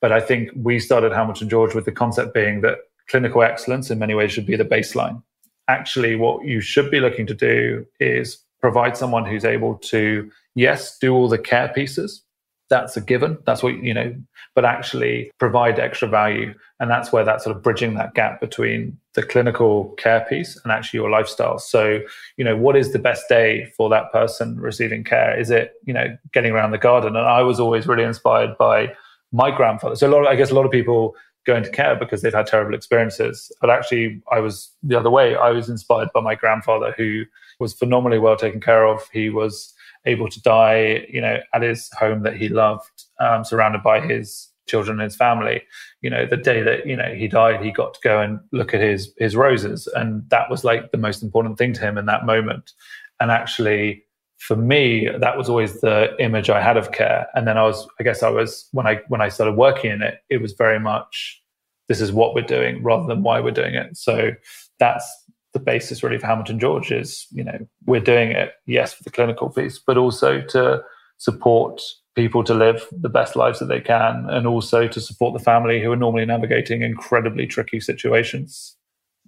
But 0.00 0.12
I 0.12 0.20
think 0.20 0.50
we 0.54 0.78
started 0.78 1.12
Hamilton 1.12 1.48
George 1.48 1.74
with 1.74 1.84
the 1.84 1.92
concept 1.92 2.34
being 2.34 2.60
that 2.60 2.78
clinical 3.08 3.42
excellence 3.42 3.90
in 3.90 3.98
many 3.98 4.14
ways 4.14 4.32
should 4.32 4.46
be 4.46 4.56
the 4.56 4.64
baseline. 4.64 5.22
Actually, 5.68 6.16
what 6.16 6.44
you 6.44 6.60
should 6.60 6.90
be 6.90 7.00
looking 7.00 7.26
to 7.26 7.34
do 7.34 7.86
is 8.00 8.38
provide 8.60 8.96
someone 8.96 9.24
who's 9.24 9.44
able 9.44 9.76
to, 9.76 10.30
yes, 10.54 10.98
do 10.98 11.14
all 11.14 11.28
the 11.28 11.38
care 11.38 11.68
pieces. 11.68 12.22
That's 12.70 12.96
a 12.96 13.00
given. 13.00 13.38
That's 13.44 13.62
what, 13.62 13.74
you 13.82 13.92
know, 13.92 14.14
but 14.54 14.64
actually 14.64 15.30
provide 15.38 15.78
extra 15.78 16.08
value. 16.08 16.54
And 16.80 16.90
that's 16.90 17.12
where 17.12 17.24
that 17.24 17.42
sort 17.42 17.54
of 17.54 17.62
bridging 17.62 17.94
that 17.94 18.14
gap 18.14 18.40
between 18.40 18.98
the 19.14 19.22
clinical 19.22 19.90
care 19.98 20.26
piece 20.28 20.58
and 20.64 20.72
actually 20.72 20.98
your 20.98 21.10
lifestyle. 21.10 21.58
So, 21.58 22.00
you 22.36 22.44
know, 22.44 22.56
what 22.56 22.74
is 22.74 22.92
the 22.92 22.98
best 22.98 23.28
day 23.28 23.70
for 23.76 23.90
that 23.90 24.10
person 24.12 24.58
receiving 24.58 25.04
care? 25.04 25.38
Is 25.38 25.50
it, 25.50 25.74
you 25.84 25.92
know, 25.92 26.16
getting 26.32 26.52
around 26.52 26.70
the 26.70 26.78
garden? 26.78 27.16
And 27.16 27.26
I 27.26 27.42
was 27.42 27.60
always 27.60 27.86
really 27.86 28.04
inspired 28.04 28.56
by 28.58 28.94
my 29.30 29.50
grandfather. 29.50 29.96
So 29.96 30.08
a 30.08 30.10
lot 30.10 30.22
of, 30.22 30.26
I 30.26 30.36
guess 30.36 30.50
a 30.50 30.54
lot 30.54 30.64
of 30.64 30.72
people 30.72 31.14
go 31.46 31.56
into 31.56 31.70
care 31.70 31.96
because 31.96 32.22
they've 32.22 32.34
had 32.34 32.46
terrible 32.46 32.74
experiences. 32.74 33.52
But 33.60 33.70
actually, 33.70 34.22
I 34.30 34.40
was 34.40 34.70
the 34.82 34.98
other 34.98 35.10
way. 35.10 35.36
I 35.36 35.50
was 35.50 35.68
inspired 35.68 36.08
by 36.14 36.20
my 36.20 36.34
grandfather, 36.34 36.94
who 36.96 37.24
was 37.58 37.72
phenomenally 37.72 38.18
well 38.18 38.36
taken 38.36 38.60
care 38.60 38.86
of. 38.86 39.08
He 39.12 39.30
was 39.30 39.74
able 40.06 40.28
to 40.28 40.42
die, 40.42 41.06
you 41.08 41.20
know, 41.20 41.38
at 41.52 41.62
his 41.62 41.90
home 41.98 42.22
that 42.22 42.36
he 42.36 42.48
loved, 42.48 43.04
um, 43.20 43.44
surrounded 43.44 43.82
by 43.82 44.00
his 44.00 44.48
children 44.66 44.98
and 44.98 45.04
his 45.04 45.16
family. 45.16 45.62
You 46.00 46.10
know, 46.10 46.26
the 46.26 46.36
day 46.36 46.62
that 46.62 46.86
you 46.86 46.96
know 46.96 47.14
he 47.14 47.28
died, 47.28 47.62
he 47.62 47.70
got 47.70 47.94
to 47.94 48.00
go 48.02 48.20
and 48.20 48.40
look 48.52 48.74
at 48.74 48.80
his 48.80 49.12
his 49.18 49.36
roses, 49.36 49.86
and 49.94 50.28
that 50.30 50.50
was 50.50 50.64
like 50.64 50.90
the 50.90 50.98
most 50.98 51.22
important 51.22 51.58
thing 51.58 51.72
to 51.74 51.80
him 51.80 51.98
in 51.98 52.06
that 52.06 52.26
moment. 52.26 52.72
And 53.20 53.30
actually, 53.30 54.04
for 54.46 54.56
me, 54.56 55.08
that 55.20 55.38
was 55.38 55.48
always 55.48 55.80
the 55.80 56.14
image 56.18 56.50
I 56.50 56.60
had 56.60 56.76
of 56.76 56.92
care. 56.92 57.26
And 57.34 57.48
then 57.48 57.56
I 57.56 57.62
was, 57.62 57.88
I 57.98 58.02
guess, 58.02 58.22
I 58.22 58.28
was 58.28 58.68
when 58.72 58.86
I 58.86 59.00
when 59.08 59.22
I 59.22 59.30
started 59.30 59.56
working 59.56 59.90
in 59.90 60.02
it, 60.02 60.18
it 60.28 60.42
was 60.42 60.52
very 60.52 60.78
much 60.78 61.42
this 61.88 62.00
is 62.00 62.12
what 62.12 62.34
we're 62.34 62.42
doing 62.42 62.82
rather 62.82 63.06
than 63.06 63.22
why 63.22 63.40
we're 63.40 63.52
doing 63.52 63.74
it. 63.74 63.96
So 63.96 64.32
that's 64.78 65.06
the 65.54 65.60
basis 65.60 66.02
really 66.02 66.18
for 66.18 66.26
Hamilton 66.26 66.58
George 66.58 66.90
is, 66.90 67.26
you 67.30 67.42
know, 67.42 67.58
we're 67.86 68.00
doing 68.00 68.32
it, 68.32 68.52
yes, 68.66 68.92
for 68.92 69.02
the 69.02 69.10
clinical 69.10 69.48
piece, 69.48 69.78
but 69.78 69.96
also 69.96 70.42
to 70.42 70.82
support 71.16 71.80
people 72.14 72.44
to 72.44 72.54
live 72.54 72.86
the 72.92 73.08
best 73.08 73.36
lives 73.36 73.60
that 73.60 73.66
they 73.66 73.80
can 73.80 74.26
and 74.28 74.46
also 74.46 74.86
to 74.88 75.00
support 75.00 75.36
the 75.36 75.44
family 75.44 75.82
who 75.82 75.90
are 75.90 75.96
normally 75.96 76.26
navigating 76.26 76.82
incredibly 76.82 77.46
tricky 77.46 77.80
situations. 77.80 78.76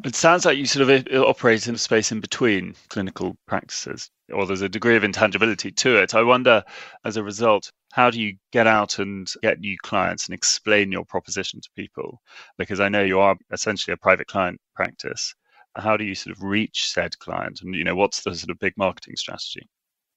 It 0.04 0.14
sounds 0.14 0.44
like 0.44 0.58
you 0.58 0.66
sort 0.66 0.90
of 0.90 1.06
operate 1.26 1.66
in 1.66 1.74
a 1.74 1.78
space 1.78 2.12
in 2.12 2.20
between 2.20 2.74
clinical 2.88 3.36
practices, 3.46 4.10
or 4.32 4.46
there's 4.46 4.62
a 4.62 4.68
degree 4.68 4.96
of 4.96 5.04
intangibility 5.04 5.72
to 5.72 5.96
it. 5.96 6.14
I 6.14 6.22
wonder, 6.22 6.62
as 7.04 7.16
a 7.16 7.22
result, 7.22 7.72
how 7.92 8.10
do 8.10 8.20
you 8.20 8.36
get 8.52 8.66
out 8.66 8.98
and 8.98 9.32
get 9.42 9.60
new 9.60 9.76
clients 9.82 10.26
and 10.26 10.34
explain 10.34 10.92
your 10.92 11.04
proposition 11.04 11.60
to 11.62 11.70
people? 11.74 12.20
Because 12.58 12.78
I 12.78 12.90
know 12.90 13.02
you 13.02 13.20
are 13.20 13.36
essentially 13.50 13.94
a 13.94 13.96
private 13.96 14.26
client 14.26 14.60
practice. 14.74 15.34
How 15.76 15.96
do 15.96 16.04
you 16.04 16.14
sort 16.14 16.36
of 16.36 16.42
reach 16.42 16.90
said 16.90 17.18
client? 17.18 17.60
And, 17.62 17.74
you 17.74 17.84
know, 17.84 17.96
what's 17.96 18.22
the 18.22 18.34
sort 18.34 18.50
of 18.50 18.58
big 18.58 18.74
marketing 18.76 19.16
strategy? 19.16 19.68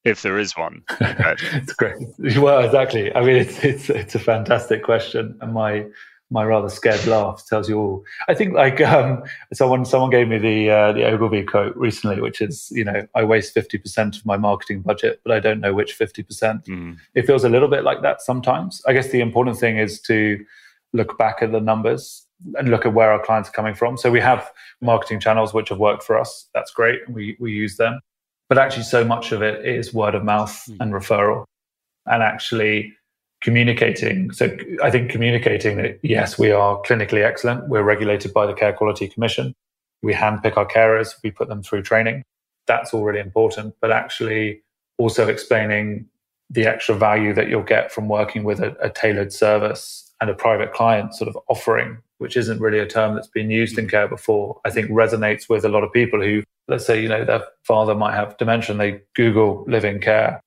if 0.04 0.22
there 0.22 0.38
is 0.38 0.56
one. 0.56 0.82
it's 1.00 1.74
great. 1.74 1.98
Well, 2.38 2.64
exactly. 2.64 3.14
I 3.14 3.20
mean, 3.20 3.36
it's 3.36 3.62
it's 3.62 3.90
it's 3.90 4.14
a 4.14 4.18
fantastic 4.18 4.82
question, 4.82 5.36
and 5.40 5.52
my 5.52 5.86
my 6.30 6.44
rather 6.44 6.68
scared 6.68 7.04
laugh 7.06 7.44
tells 7.46 7.68
you 7.68 7.78
all. 7.78 8.04
I 8.28 8.34
think 8.34 8.54
like 8.54 8.80
um, 8.80 9.22
someone 9.52 9.84
someone 9.84 10.10
gave 10.10 10.28
me 10.28 10.38
the 10.38 10.70
uh, 10.70 10.92
the 10.92 11.04
Ogilvy 11.04 11.42
quote 11.42 11.76
recently, 11.76 12.20
which 12.20 12.40
is 12.40 12.70
you 12.70 12.84
know 12.84 13.06
I 13.14 13.24
waste 13.24 13.52
fifty 13.52 13.78
percent 13.78 14.16
of 14.16 14.24
my 14.24 14.36
marketing 14.36 14.82
budget, 14.82 15.20
but 15.24 15.32
I 15.32 15.40
don't 15.40 15.60
know 15.60 15.74
which 15.74 15.92
fifty 15.92 16.22
percent. 16.22 16.64
Mm. 16.66 16.98
It 17.14 17.26
feels 17.26 17.44
a 17.44 17.48
little 17.48 17.68
bit 17.68 17.84
like 17.84 18.02
that 18.02 18.22
sometimes. 18.22 18.80
I 18.86 18.92
guess 18.92 19.10
the 19.10 19.20
important 19.20 19.58
thing 19.58 19.78
is 19.78 20.00
to 20.02 20.44
look 20.92 21.18
back 21.18 21.42
at 21.42 21.52
the 21.52 21.60
numbers 21.60 22.26
and 22.54 22.70
look 22.70 22.86
at 22.86 22.94
where 22.94 23.12
our 23.12 23.22
clients 23.22 23.48
are 23.48 23.52
coming 23.52 23.74
from. 23.74 23.96
So 23.96 24.10
we 24.10 24.20
have 24.20 24.50
marketing 24.80 25.20
channels 25.20 25.52
which 25.52 25.68
have 25.68 25.78
worked 25.78 26.02
for 26.02 26.18
us. 26.18 26.48
That's 26.54 26.70
great, 26.70 27.00
and 27.06 27.14
we 27.14 27.36
we 27.40 27.52
use 27.52 27.76
them. 27.76 28.00
But 28.48 28.58
actually, 28.58 28.84
so 28.84 29.04
much 29.04 29.32
of 29.32 29.42
it 29.42 29.64
is 29.64 29.92
word 29.92 30.14
of 30.14 30.24
mouth 30.24 30.64
mm. 30.68 30.76
and 30.80 30.92
referral, 30.92 31.44
and 32.06 32.22
actually 32.22 32.94
communicating. 33.40 34.30
So 34.32 34.56
I 34.82 34.90
think 34.90 35.10
communicating 35.10 35.76
that 35.78 35.98
yes, 36.02 36.38
we 36.38 36.50
are 36.50 36.80
clinically 36.82 37.24
excellent. 37.24 37.68
We're 37.68 37.82
regulated 37.82 38.32
by 38.32 38.46
the 38.46 38.52
Care 38.52 38.72
Quality 38.72 39.08
Commission. 39.08 39.54
We 40.02 40.12
handpick 40.12 40.56
our 40.56 40.66
carers. 40.66 41.14
We 41.22 41.30
put 41.30 41.48
them 41.48 41.62
through 41.62 41.82
training. 41.82 42.22
That's 42.66 42.92
all 42.92 43.04
really 43.04 43.20
important. 43.20 43.74
But 43.80 43.92
actually, 43.92 44.62
also 44.98 45.28
explaining 45.28 46.06
the 46.50 46.66
extra 46.66 46.94
value 46.94 47.32
that 47.32 47.48
you'll 47.48 47.62
get 47.62 47.92
from 47.92 48.08
working 48.08 48.44
with 48.44 48.60
a, 48.60 48.76
a 48.80 48.90
tailored 48.90 49.32
service 49.32 50.12
and 50.20 50.28
a 50.28 50.34
private 50.34 50.72
client 50.72 51.14
sort 51.14 51.28
of 51.28 51.38
offering, 51.48 51.98
which 52.18 52.36
isn't 52.36 52.60
really 52.60 52.78
a 52.78 52.86
term 52.86 53.14
that's 53.14 53.28
been 53.28 53.50
used 53.50 53.78
in 53.78 53.86
mm. 53.86 53.90
care 53.90 54.08
before, 54.08 54.60
I 54.64 54.70
think 54.70 54.90
resonates 54.90 55.48
with 55.48 55.64
a 55.64 55.68
lot 55.68 55.84
of 55.84 55.92
people 55.92 56.20
who, 56.20 56.42
let's 56.68 56.84
say, 56.84 57.00
you 57.00 57.08
know, 57.08 57.24
their 57.24 57.44
father 57.64 57.94
might 57.94 58.14
have 58.14 58.36
dementia 58.36 58.72
and 58.72 58.80
they 58.80 59.00
Google 59.14 59.64
living 59.66 60.00
care 60.00 60.40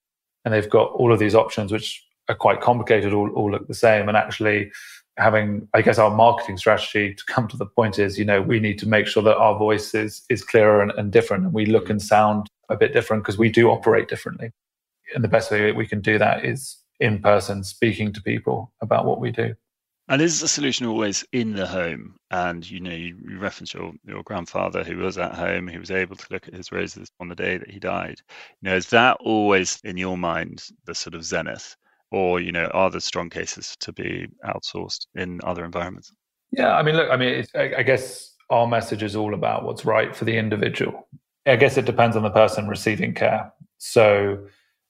and 0.46 0.54
they've 0.54 0.70
got 0.70 0.92
all 0.92 1.12
of 1.12 1.20
these 1.20 1.34
options, 1.36 1.72
which 1.72 2.06
are 2.30 2.36
quite 2.36 2.62
complicated, 2.62 3.14
all, 3.14 3.30
all 3.32 3.52
look 3.52 3.68
the 3.68 3.74
same. 3.74 4.08
And 4.08 4.18
actually, 4.18 4.72
having, 5.18 5.68
I 5.74 5.82
guess, 5.82 5.98
our 5.98 6.10
marketing 6.10 6.58
strategy 6.58 7.14
to 7.14 7.24
come 7.26 7.48
to 7.50 7.58
the 7.58 7.66
point 7.66 8.00
is, 8.00 8.18
you 8.18 8.26
know, 8.26 8.42
we 8.42 8.60
need 8.60 8.80
to 8.80 8.88
make 8.88 9.08
sure 9.08 9.24
that 9.24 9.38
our 9.38 9.58
voice 9.58 9.94
is, 9.94 10.24
is 10.30 10.44
clearer 10.44 10.82
and, 10.82 10.92
and 10.92 11.12
different 11.12 11.44
and 11.44 11.54
we 11.54 11.66
look 11.66 11.90
and 11.90 12.02
sound 12.02 12.48
a 12.70 12.78
bit 12.78 12.94
different 12.94 13.24
because 13.24 13.38
we 13.38 13.50
do 13.50 13.70
operate 13.70 14.08
differently. 14.08 14.52
And 15.14 15.24
the 15.24 15.28
best 15.30 15.52
way 15.52 15.72
we 15.72 15.88
can 15.88 16.02
do 16.02 16.18
that 16.18 16.46
is 16.46 16.78
in 17.00 17.22
person, 17.22 17.64
speaking 17.64 18.14
to 18.14 18.22
people 18.22 18.72
about 18.82 19.06
what 19.06 19.20
we 19.20 19.32
do. 19.32 19.56
And 20.10 20.22
is 20.22 20.42
the 20.42 20.48
solution 20.50 20.86
always 20.86 21.24
in 21.32 21.54
the 21.54 21.66
home? 21.66 22.16
And 22.30 22.70
you 22.70 22.80
know, 22.82 22.92
you, 22.92 23.18
you 23.26 23.40
reference 23.40 23.74
your 23.74 23.94
your 24.04 24.22
grandfather 24.24 24.84
who 24.84 24.98
was 24.98 25.18
at 25.18 25.34
home, 25.34 25.68
he 25.68 25.78
was 25.78 25.92
able 25.92 26.18
to 26.18 26.28
look 26.30 26.48
at 26.48 26.54
his 26.54 26.74
roses 26.74 27.08
on 27.22 27.30
the 27.30 27.36
day 27.36 27.58
that 27.58 27.70
he 27.70 27.80
died. 27.80 28.20
You 28.62 28.70
know, 28.70 28.76
is 28.76 28.90
that 28.90 29.18
always 29.22 29.80
in 29.84 29.96
your 29.96 30.18
mind 30.18 30.68
the 30.86 30.94
sort 30.94 31.16
of 31.16 31.24
zenith? 31.24 31.78
Or 32.14 32.40
you 32.40 32.52
know 32.52 32.68
are 32.68 32.90
there 32.90 33.02
strong 33.02 33.30
cases 33.30 33.76
to 33.80 33.92
be 33.92 34.28
outsourced 34.46 35.08
in 35.16 35.40
other 35.44 35.66
environments? 35.66 36.14
Yeah 36.52 36.76
i 36.76 36.84
mean 36.84 36.96
look 36.96 37.10
i 37.10 37.18
mean 37.18 37.44
I, 37.56 37.74
I 37.80 37.84
guess 37.84 38.34
our 38.50 38.68
message 38.68 39.04
is 39.04 39.16
all 39.16 39.34
about 39.34 39.66
what's 39.66 39.84
right 39.84 40.16
for 40.16 40.26
the 40.26 40.38
individual. 40.38 41.08
I 41.46 41.56
guess 41.56 41.76
it 41.78 41.86
depends 41.86 42.16
on 42.16 42.24
the 42.24 42.30
person 42.30 42.68
receiving 42.68 43.14
care. 43.14 43.52
So 43.80 44.46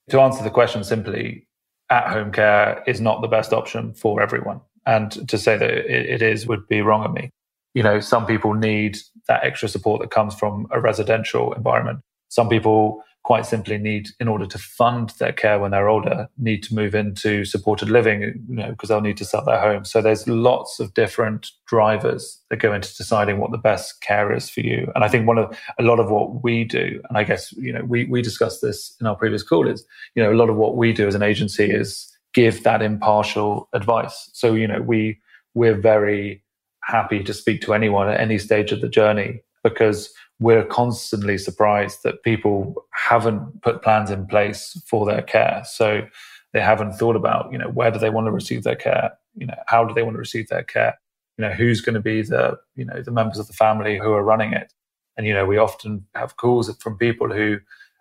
to 0.10 0.20
answer 0.20 0.44
the 0.44 0.50
question 0.50 0.84
simply 0.84 1.48
at 1.90 2.12
home 2.12 2.32
care 2.32 2.84
is 2.86 3.00
not 3.00 3.22
the 3.22 3.28
best 3.28 3.54
option 3.54 3.94
for 3.94 4.22
everyone. 4.22 4.60
And 4.86 5.28
to 5.30 5.38
say 5.38 5.58
that 5.58 5.70
it, 5.70 5.90
it 5.90 6.22
is 6.22 6.46
would 6.46 6.68
be 6.68 6.82
wrong 6.82 7.06
of 7.06 7.14
me. 7.14 7.30
You 7.74 7.84
know 7.84 8.00
some 8.02 8.26
people 8.26 8.54
need 8.54 8.98
that 9.28 9.44
extra 9.44 9.70
support 9.70 10.02
that 10.02 10.12
comes 10.12 10.36
from 10.36 10.68
a 10.72 10.82
residential 10.82 11.54
environment. 11.54 12.02
Some 12.28 12.50
people 12.50 13.04
quite 13.24 13.46
simply 13.46 13.78
need, 13.78 14.10
in 14.20 14.28
order 14.28 14.46
to 14.46 14.58
fund 14.58 15.12
their 15.18 15.32
care 15.32 15.58
when 15.58 15.72
they're 15.72 15.88
older, 15.88 16.28
need 16.38 16.62
to 16.64 16.76
move 16.76 16.94
into 16.94 17.46
supported 17.46 17.90
living, 17.90 18.22
you 18.22 18.56
know, 18.56 18.70
because 18.72 18.90
they'll 18.90 19.02
need 19.02 19.18
to 19.18 19.26
sell 19.26 19.44
their 19.46 19.60
home. 19.60 19.86
So 19.86 20.02
there's 20.02 20.28
lots 20.28 20.80
of 20.82 20.94
different 20.94 21.52
drivers 21.66 22.42
that 22.50 22.58
go 22.58 22.74
into 22.74 22.94
deciding 22.96 23.40
what 23.40 23.52
the 23.52 23.58
best 23.58 24.02
care 24.02 24.34
is 24.34 24.50
for 24.50 24.60
you. 24.60 24.92
And 24.94 25.06
I 25.06 25.08
think 25.08 25.26
one 25.26 25.38
of 25.38 25.58
a 25.80 25.84
lot 25.84 26.00
of 26.00 26.12
what 26.12 26.44
we 26.44 26.66
do, 26.66 27.02
and 27.08 27.18
I 27.18 27.24
guess, 27.24 27.54
you 27.54 27.72
know, 27.72 27.84
we, 27.86 28.06
we 28.06 28.22
discussed 28.22 28.62
this 28.62 28.94
in 29.00 29.08
our 29.08 29.16
previous 29.16 29.42
call 29.42 29.68
is, 29.70 29.86
you 30.16 30.24
know, 30.24 30.32
a 30.32 30.36
lot 30.36 30.50
of 30.50 30.58
what 30.58 30.76
we 30.76 30.92
do 30.92 31.08
as 31.08 31.16
an 31.16 31.24
agency 31.24 31.72
is 31.72 32.10
give 32.34 32.64
that 32.64 32.82
impartial 32.82 33.70
advice. 33.74 34.30
So, 34.34 34.54
you 34.54 34.68
know, 34.68 34.82
we, 34.82 35.20
we're 35.54 35.80
very 35.80 36.44
happy 36.84 37.24
to 37.24 37.34
speak 37.34 37.62
to 37.62 37.74
anyone 37.74 38.10
at 38.10 38.20
any 38.20 38.38
stage 38.38 38.74
of 38.74 38.82
the 38.82 38.90
journey 38.90 39.42
because 39.64 40.14
we're 40.40 40.66
constantly 40.66 41.38
surprised 41.38 42.04
that 42.04 42.24
people 42.24 42.86
haven't 42.92 43.62
put 43.62 43.82
plans 43.82 44.10
in 44.10 44.28
place 44.28 44.82
for 44.88 45.06
their 45.06 45.22
care. 45.22 45.64
So 45.66 46.06
they 46.54 46.62
haven't 46.62 46.94
thought 46.94 47.16
about, 47.16 47.52
you 47.52 47.58
know, 47.58 47.70
where 47.70 47.92
do 47.92 48.00
they 48.00 48.10
want 48.10 48.28
to 48.28 48.32
receive 48.32 48.64
their 48.64 48.76
care? 48.76 49.12
You 49.36 49.48
know, 49.48 49.56
how 49.68 49.86
do 49.86 49.94
they 49.94 50.04
want 50.04 50.16
to 50.16 50.20
receive 50.20 50.50
their 50.50 50.64
care? 50.64 51.00
You 51.38 51.46
know, 51.46 51.52
who's 51.52 51.82
going 51.82 51.96
to 51.96 52.02
be 52.02 52.22
the, 52.22 52.58
you 52.76 52.86
know, 52.86 53.02
the 53.02 53.12
members 53.12 53.40
of 53.40 53.48
the 53.48 53.54
family 53.54 53.98
who 53.98 54.12
are 54.12 54.24
running 54.24 54.54
it? 54.54 54.74
And, 55.18 55.26
you 55.26 55.34
know, 55.34 55.46
we 55.46 55.58
often 55.58 56.06
have 56.16 56.38
calls 56.38 56.76
from 56.78 56.98
people 56.98 57.32
who 57.32 57.60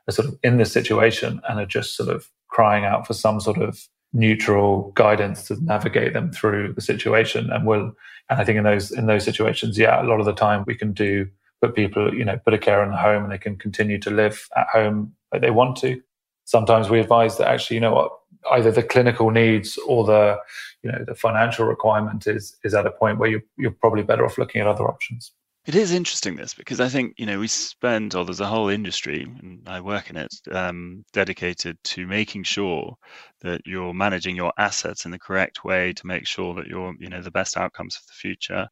are 0.08 0.12
sort 0.12 0.28
of 0.28 0.38
in 0.42 0.58
this 0.58 0.72
situation 0.72 1.40
and 1.48 1.60
are 1.60 1.66
just 1.66 1.96
sort 1.96 2.08
of 2.08 2.30
crying 2.48 2.84
out 2.84 3.06
for 3.06 3.14
some 3.14 3.40
sort 3.40 3.58
of 3.58 3.88
neutral 4.12 4.92
guidance 4.94 5.46
to 5.46 5.62
navigate 5.64 6.12
them 6.12 6.32
through 6.32 6.74
the 6.74 6.80
situation. 6.80 7.50
And 7.50 7.66
we'll, 7.66 7.92
and 8.28 8.40
I 8.40 8.44
think 8.44 8.58
in 8.58 8.64
those, 8.64 8.90
in 8.90 9.06
those 9.06 9.24
situations, 9.24 9.78
yeah, 9.78 10.02
a 10.02 10.04
lot 10.04 10.20
of 10.20 10.26
the 10.26 10.34
time 10.34 10.64
we 10.66 10.74
can 10.74 10.92
do 10.92 11.28
put 11.62 11.74
people, 11.74 12.12
you 12.12 12.24
know, 12.24 12.38
put 12.44 12.52
a 12.52 12.58
care 12.58 12.82
in 12.82 12.90
the 12.90 12.96
home 12.96 13.22
and 13.22 13.32
they 13.32 13.38
can 13.38 13.56
continue 13.56 13.98
to 14.00 14.10
live 14.10 14.48
at 14.56 14.66
home 14.68 15.14
like 15.32 15.40
they 15.40 15.50
want 15.50 15.76
to. 15.78 16.02
Sometimes 16.44 16.90
we 16.90 16.98
advise 16.98 17.38
that 17.38 17.48
actually, 17.48 17.76
you 17.76 17.80
know 17.80 17.94
what, 17.94 18.12
either 18.50 18.72
the 18.72 18.82
clinical 18.82 19.30
needs 19.30 19.78
or 19.86 20.04
the, 20.04 20.36
you 20.82 20.90
know, 20.90 21.04
the 21.06 21.14
financial 21.14 21.64
requirement 21.64 22.26
is 22.26 22.56
is 22.64 22.74
at 22.74 22.86
a 22.86 22.90
point 22.90 23.18
where 23.18 23.30
you're 23.30 23.44
you're 23.56 23.70
probably 23.70 24.02
better 24.02 24.26
off 24.26 24.38
looking 24.38 24.60
at 24.60 24.66
other 24.66 24.88
options. 24.88 25.32
It 25.64 25.76
is 25.76 25.92
interesting 25.92 26.34
this 26.34 26.54
because 26.54 26.80
I 26.80 26.88
think 26.88 27.14
you 27.18 27.24
know 27.24 27.38
we 27.38 27.46
spend, 27.46 28.16
or 28.16 28.24
there's 28.24 28.40
a 28.40 28.46
whole 28.46 28.68
industry, 28.68 29.22
and 29.22 29.60
I 29.68 29.80
work 29.80 30.10
in 30.10 30.16
it, 30.16 30.34
um, 30.50 31.04
dedicated 31.12 31.78
to 31.84 32.04
making 32.08 32.42
sure 32.42 32.96
that 33.42 33.60
you're 33.64 33.94
managing 33.94 34.34
your 34.34 34.52
assets 34.58 35.04
in 35.04 35.12
the 35.12 35.20
correct 35.20 35.62
way 35.62 35.92
to 35.92 36.06
make 36.08 36.26
sure 36.26 36.54
that 36.54 36.66
you're 36.66 36.94
you 36.98 37.08
know 37.08 37.22
the 37.22 37.30
best 37.30 37.56
outcomes 37.56 37.94
for 37.94 38.02
the 38.08 38.14
future 38.14 38.68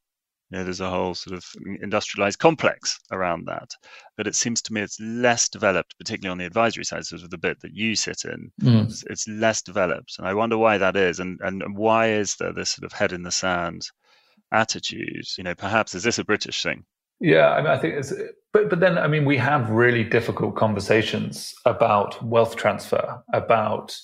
you 0.51 0.59
know, 0.59 0.65
there's 0.65 0.81
a 0.81 0.91
whole 0.91 1.15
sort 1.15 1.37
of 1.37 1.45
industrialized 1.81 2.41
complex 2.41 2.99
around 3.13 3.47
that. 3.47 3.71
But 4.17 4.27
it 4.27 4.35
seems 4.35 4.61
to 4.63 4.73
me 4.73 4.81
it's 4.81 4.99
less 5.01 5.49
developed, 5.49 5.97
particularly 5.97 6.33
on 6.33 6.39
the 6.39 6.47
advisory 6.47 6.85
side, 6.85 7.07
sort 7.07 7.23
of 7.23 7.31
the 7.31 7.39
bit 7.39 7.61
that 7.61 7.75
you 7.75 7.95
sit 7.95 8.25
in. 8.25 8.51
Mm. 8.61 8.87
It's, 8.87 9.05
it's, 9.09 9.29
less 9.29 9.63
developed. 9.63 10.17
And 10.19 10.27
I 10.27 10.35
wonder 10.35 10.59
why 10.59 10.79
that 10.79 10.97
is. 10.97 11.21
And, 11.21 11.39
and 11.43 11.77
why 11.77 12.11
is 12.11 12.35
there 12.37 12.53
this 12.53 12.71
sort 12.71 12.85
of 12.85 12.93
head 12.93 13.13
in 13.13 13.23
the 13.23 13.31
sand 13.31 13.83
attitude? 14.53 15.25
You 15.39 15.45
know, 15.45 15.55
perhaps 15.55 15.95
is 15.95 16.03
this 16.03 16.19
a 16.19 16.25
British 16.25 16.63
thing? 16.63 16.85
Yeah, 17.21 17.51
I 17.51 17.59
mean, 17.61 17.71
I 17.71 17.79
think 17.79 17.95
it's, 17.95 18.13
but 18.53 18.71
but 18.71 18.81
then 18.81 18.97
I 18.97 19.07
mean, 19.07 19.27
we 19.27 19.37
have 19.37 19.69
really 19.69 20.05
difficult 20.05 20.57
conversations 20.57 21.55
about 21.67 22.23
wealth 22.25 22.57
transfer, 22.57 23.23
about 23.35 23.95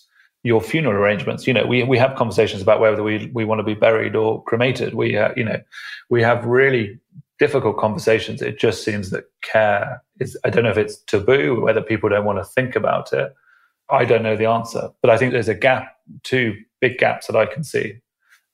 your 0.46 0.60
funeral 0.60 0.94
arrangements. 0.94 1.46
You 1.46 1.54
know, 1.54 1.66
we 1.66 1.82
we 1.82 1.98
have 1.98 2.14
conversations 2.14 2.62
about 2.62 2.80
whether 2.80 3.02
we 3.02 3.30
we 3.34 3.44
want 3.44 3.58
to 3.58 3.64
be 3.64 3.74
buried 3.74 4.14
or 4.14 4.42
cremated. 4.44 4.94
We 4.94 5.16
uh, 5.16 5.30
you 5.36 5.44
know, 5.44 5.60
we 6.08 6.22
have 6.22 6.44
really 6.44 6.98
difficult 7.38 7.76
conversations. 7.78 8.40
It 8.40 8.58
just 8.58 8.84
seems 8.84 9.10
that 9.10 9.24
care 9.42 10.02
is. 10.20 10.38
I 10.44 10.50
don't 10.50 10.64
know 10.64 10.70
if 10.70 10.78
it's 10.78 10.98
taboo, 11.06 11.56
or 11.56 11.60
whether 11.62 11.82
people 11.82 12.08
don't 12.08 12.24
want 12.24 12.38
to 12.38 12.44
think 12.44 12.76
about 12.76 13.12
it, 13.12 13.34
I 13.90 14.04
don't 14.04 14.22
know 14.22 14.36
the 14.36 14.46
answer, 14.46 14.90
but 15.02 15.10
I 15.10 15.18
think 15.18 15.32
there's 15.32 15.48
a 15.48 15.54
gap, 15.54 15.96
two 16.22 16.56
big 16.80 16.98
gaps 16.98 17.26
that 17.26 17.36
I 17.36 17.46
can 17.46 17.64
see. 17.64 18.00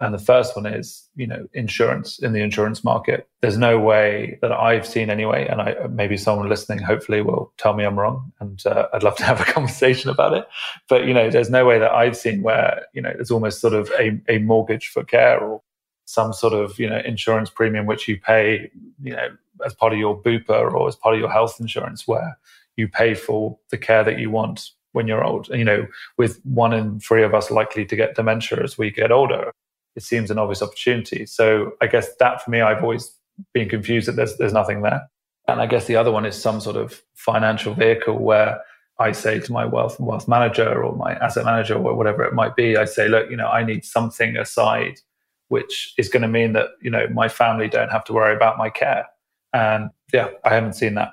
And 0.03 0.13
the 0.13 0.19
first 0.19 0.57
one 0.57 0.67
is, 0.67 1.09
you 1.15 1.29
know, 1.29 1.49
insurance 1.53 2.19
in 2.19 2.33
the 2.33 2.41
insurance 2.41 2.83
market. 2.83 3.29
There's 3.41 3.57
no 3.57 3.79
way 3.79 4.37
that 4.43 4.51
I've 4.51 4.85
seen 4.85 5.11
anyway, 5.11 5.47
and 5.47 5.63
I 5.63 5.77
maybe 5.87 6.17
someone 6.17 6.49
listening 6.49 6.81
hopefully 6.81 7.23
will 7.23 7.53
tell 7.57 7.73
me 7.73 7.85
I'm 7.85 7.97
wrong, 7.97 8.33
and 8.41 8.61
uh, 8.67 8.89
I'd 8.93 9.05
love 9.05 9.15
to 9.19 9.25
have 9.25 9.41
a 9.41 9.45
conversation 9.53 10.11
about 10.11 10.35
it. 10.35 10.49
But 10.89 11.05
you 11.05 11.15
know, 11.15 11.31
there's 11.31 11.51
no 11.51 11.65
way 11.65 11.79
that 11.79 11.93
I've 11.93 12.17
seen 12.17 12.43
where 12.43 12.85
you 12.93 13.01
know 13.01 13.13
there's 13.15 13.31
almost 13.31 13.61
sort 13.61 13.75
of 13.75 13.93
a, 13.97 14.21
a 14.29 14.39
mortgage 14.39 14.89
for 14.89 15.05
care 15.05 15.39
or 15.39 15.63
some 16.05 16.33
sort 16.33 16.53
of 16.53 16.81
you 16.81 16.91
know 16.91 17.01
insurance 17.05 17.49
premium 17.49 17.87
which 17.87 18.09
you 18.09 18.19
pay, 18.19 18.73
you 19.05 19.13
know, 19.13 19.29
as 19.65 19.73
part 19.73 19.93
of 19.93 20.01
your 20.01 20.21
Bupa 20.21 20.73
or 20.73 20.89
as 20.89 20.97
part 20.97 21.15
of 21.15 21.21
your 21.21 21.31
health 21.31 21.61
insurance, 21.61 22.09
where 22.09 22.37
you 22.75 22.89
pay 22.89 23.15
for 23.15 23.57
the 23.71 23.79
care 23.79 24.03
that 24.03 24.19
you 24.19 24.31
want 24.31 24.71
when 24.95 25.07
you're 25.07 25.23
old. 25.23 25.47
You 25.51 25.65
know, 25.65 25.87
with 26.19 26.41
one 26.43 26.73
in 26.73 26.99
three 26.99 27.23
of 27.23 27.35
us 27.35 27.53
likely 27.53 27.85
to 27.85 27.95
get 27.95 28.17
dementia 28.17 28.65
as 28.65 28.77
we 28.77 28.91
get 28.91 29.13
older 29.13 29.53
it 29.97 30.03
seems 30.03 30.31
an 30.31 30.39
obvious 30.39 30.63
opportunity. 30.63 31.27
So 31.27 31.73
I 31.81 31.87
guess 31.87 32.09
that 32.17 32.43
for 32.43 32.51
me, 32.51 32.61
I've 32.61 32.83
always 32.83 33.15
been 33.53 33.69
confused 33.69 34.09
that 34.09 34.17
there's 34.17 34.37
there's 34.37 34.53
nothing 34.53 34.83
there. 34.83 35.09
And 35.49 35.61
I 35.61 35.67
guess 35.67 35.87
the 35.87 35.97
other 35.97 36.13
one 36.13 36.25
is 36.25 36.41
some 36.41 36.61
sort 36.61 36.77
of 36.77 37.03
financial 37.15 37.75
vehicle 37.75 38.19
where 38.19 38.61
I 38.99 39.13
say 39.13 39.41
to 39.41 39.53
my 39.53 39.65
wealth 39.65 39.99
wealth 39.99 40.29
manager 40.29 40.83
or 40.83 40.95
my 40.95 41.15
asset 41.15 41.45
manager 41.45 41.75
or 41.75 41.95
whatever 41.95 42.25
it 42.25 42.35
might 42.35 42.57
be, 42.57 42.77
I 42.77 42.85
say, 42.85 43.09
look, 43.09 43.31
you 43.31 43.37
know, 43.37 43.49
I 43.49 43.65
need 43.65 43.85
something 43.85 44.37
aside, 44.37 45.01
which 45.49 45.95
is 45.99 46.09
going 46.09 46.23
to 46.23 46.29
mean 46.29 46.53
that 46.53 46.71
you 46.81 46.91
know 46.91 47.07
my 47.13 47.29
family 47.29 47.69
don't 47.69 47.91
have 47.91 48.05
to 48.05 48.13
worry 48.13 48.35
about 48.35 48.59
my 48.59 48.71
care. 48.71 49.07
And 49.53 49.91
yeah, 50.13 50.29
I 50.45 50.55
haven't 50.55 50.75
seen 50.75 50.95
that. 50.95 51.11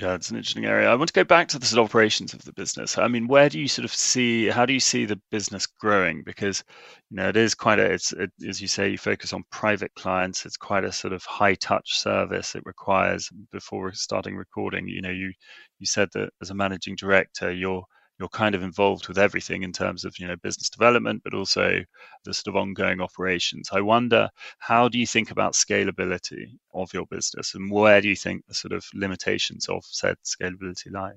Yeah, 0.00 0.14
it's 0.14 0.30
an 0.30 0.36
interesting 0.36 0.64
area. 0.66 0.88
I 0.88 0.94
want 0.94 1.08
to 1.08 1.12
go 1.12 1.24
back 1.24 1.48
to 1.48 1.58
the 1.58 1.66
sort 1.66 1.80
of 1.80 1.86
operations 1.90 2.32
of 2.32 2.44
the 2.44 2.52
business. 2.52 2.96
I 2.98 3.08
mean, 3.08 3.26
where 3.26 3.48
do 3.48 3.58
you 3.58 3.66
sort 3.66 3.84
of 3.84 3.92
see 3.92 4.46
how 4.46 4.64
do 4.64 4.72
you 4.72 4.78
see 4.80 5.04
the 5.06 5.20
business 5.32 5.66
growing? 5.66 6.22
Because 6.22 6.62
you 7.10 7.16
know 7.16 7.28
it 7.28 7.36
is 7.36 7.54
quite 7.54 7.80
a 7.80 7.84
it's 7.92 8.12
it, 8.12 8.30
as 8.48 8.60
you 8.62 8.68
say 8.68 8.88
you 8.90 8.98
focus 8.98 9.32
on 9.32 9.42
private 9.50 9.92
clients. 9.96 10.46
It's 10.46 10.56
quite 10.56 10.84
a 10.84 10.92
sort 10.92 11.12
of 11.12 11.24
high 11.24 11.54
touch 11.56 11.98
service. 11.98 12.54
It 12.54 12.62
requires 12.64 13.28
before 13.50 13.92
starting 13.92 14.36
recording. 14.36 14.86
You 14.88 15.02
know, 15.02 15.10
you 15.10 15.32
you 15.80 15.86
said 15.86 16.10
that 16.14 16.30
as 16.40 16.50
a 16.50 16.54
managing 16.54 16.94
director, 16.94 17.50
you're 17.50 17.82
you're 18.18 18.28
kind 18.28 18.54
of 18.54 18.62
involved 18.62 19.08
with 19.08 19.18
everything 19.18 19.62
in 19.62 19.72
terms 19.72 20.04
of 20.04 20.18
you 20.18 20.26
know 20.26 20.36
business 20.36 20.68
development 20.68 21.22
but 21.22 21.34
also 21.34 21.80
the 22.24 22.34
sort 22.34 22.48
of 22.48 22.56
ongoing 22.56 23.00
operations. 23.00 23.70
I 23.72 23.80
wonder 23.80 24.28
how 24.58 24.88
do 24.88 24.98
you 24.98 25.06
think 25.06 25.30
about 25.30 25.52
scalability 25.52 26.46
of 26.74 26.92
your 26.92 27.06
business 27.06 27.54
and 27.54 27.70
where 27.70 28.00
do 28.00 28.08
you 28.08 28.16
think 28.16 28.46
the 28.46 28.54
sort 28.54 28.72
of 28.72 28.84
limitations 28.94 29.68
of 29.68 29.84
said 29.84 30.16
scalability 30.24 30.92
lie? 30.92 31.14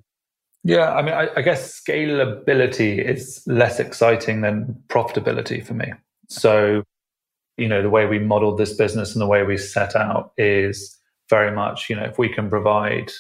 Yeah 0.64 0.94
i 0.94 1.02
mean 1.02 1.14
i, 1.14 1.28
I 1.36 1.42
guess 1.42 1.82
scalability 1.82 3.04
is 3.04 3.44
less 3.48 3.80
exciting 3.80 4.42
than 4.42 4.82
profitability 4.88 5.66
for 5.66 5.74
me. 5.74 5.94
So 6.30 6.84
you 7.58 7.68
know 7.68 7.82
the 7.82 7.90
way 7.90 8.06
we 8.06 8.20
modeled 8.20 8.58
this 8.58 8.74
business 8.74 9.14
and 9.14 9.22
the 9.22 9.28
way 9.28 9.44
we 9.44 9.58
set 9.58 9.96
out 9.96 10.34
is 10.38 10.98
very 11.30 11.52
much 11.52 11.90
you 11.90 11.96
know 11.96 12.04
if 12.04 12.18
we 12.18 12.30
can 12.30 12.50
provide 12.50 13.12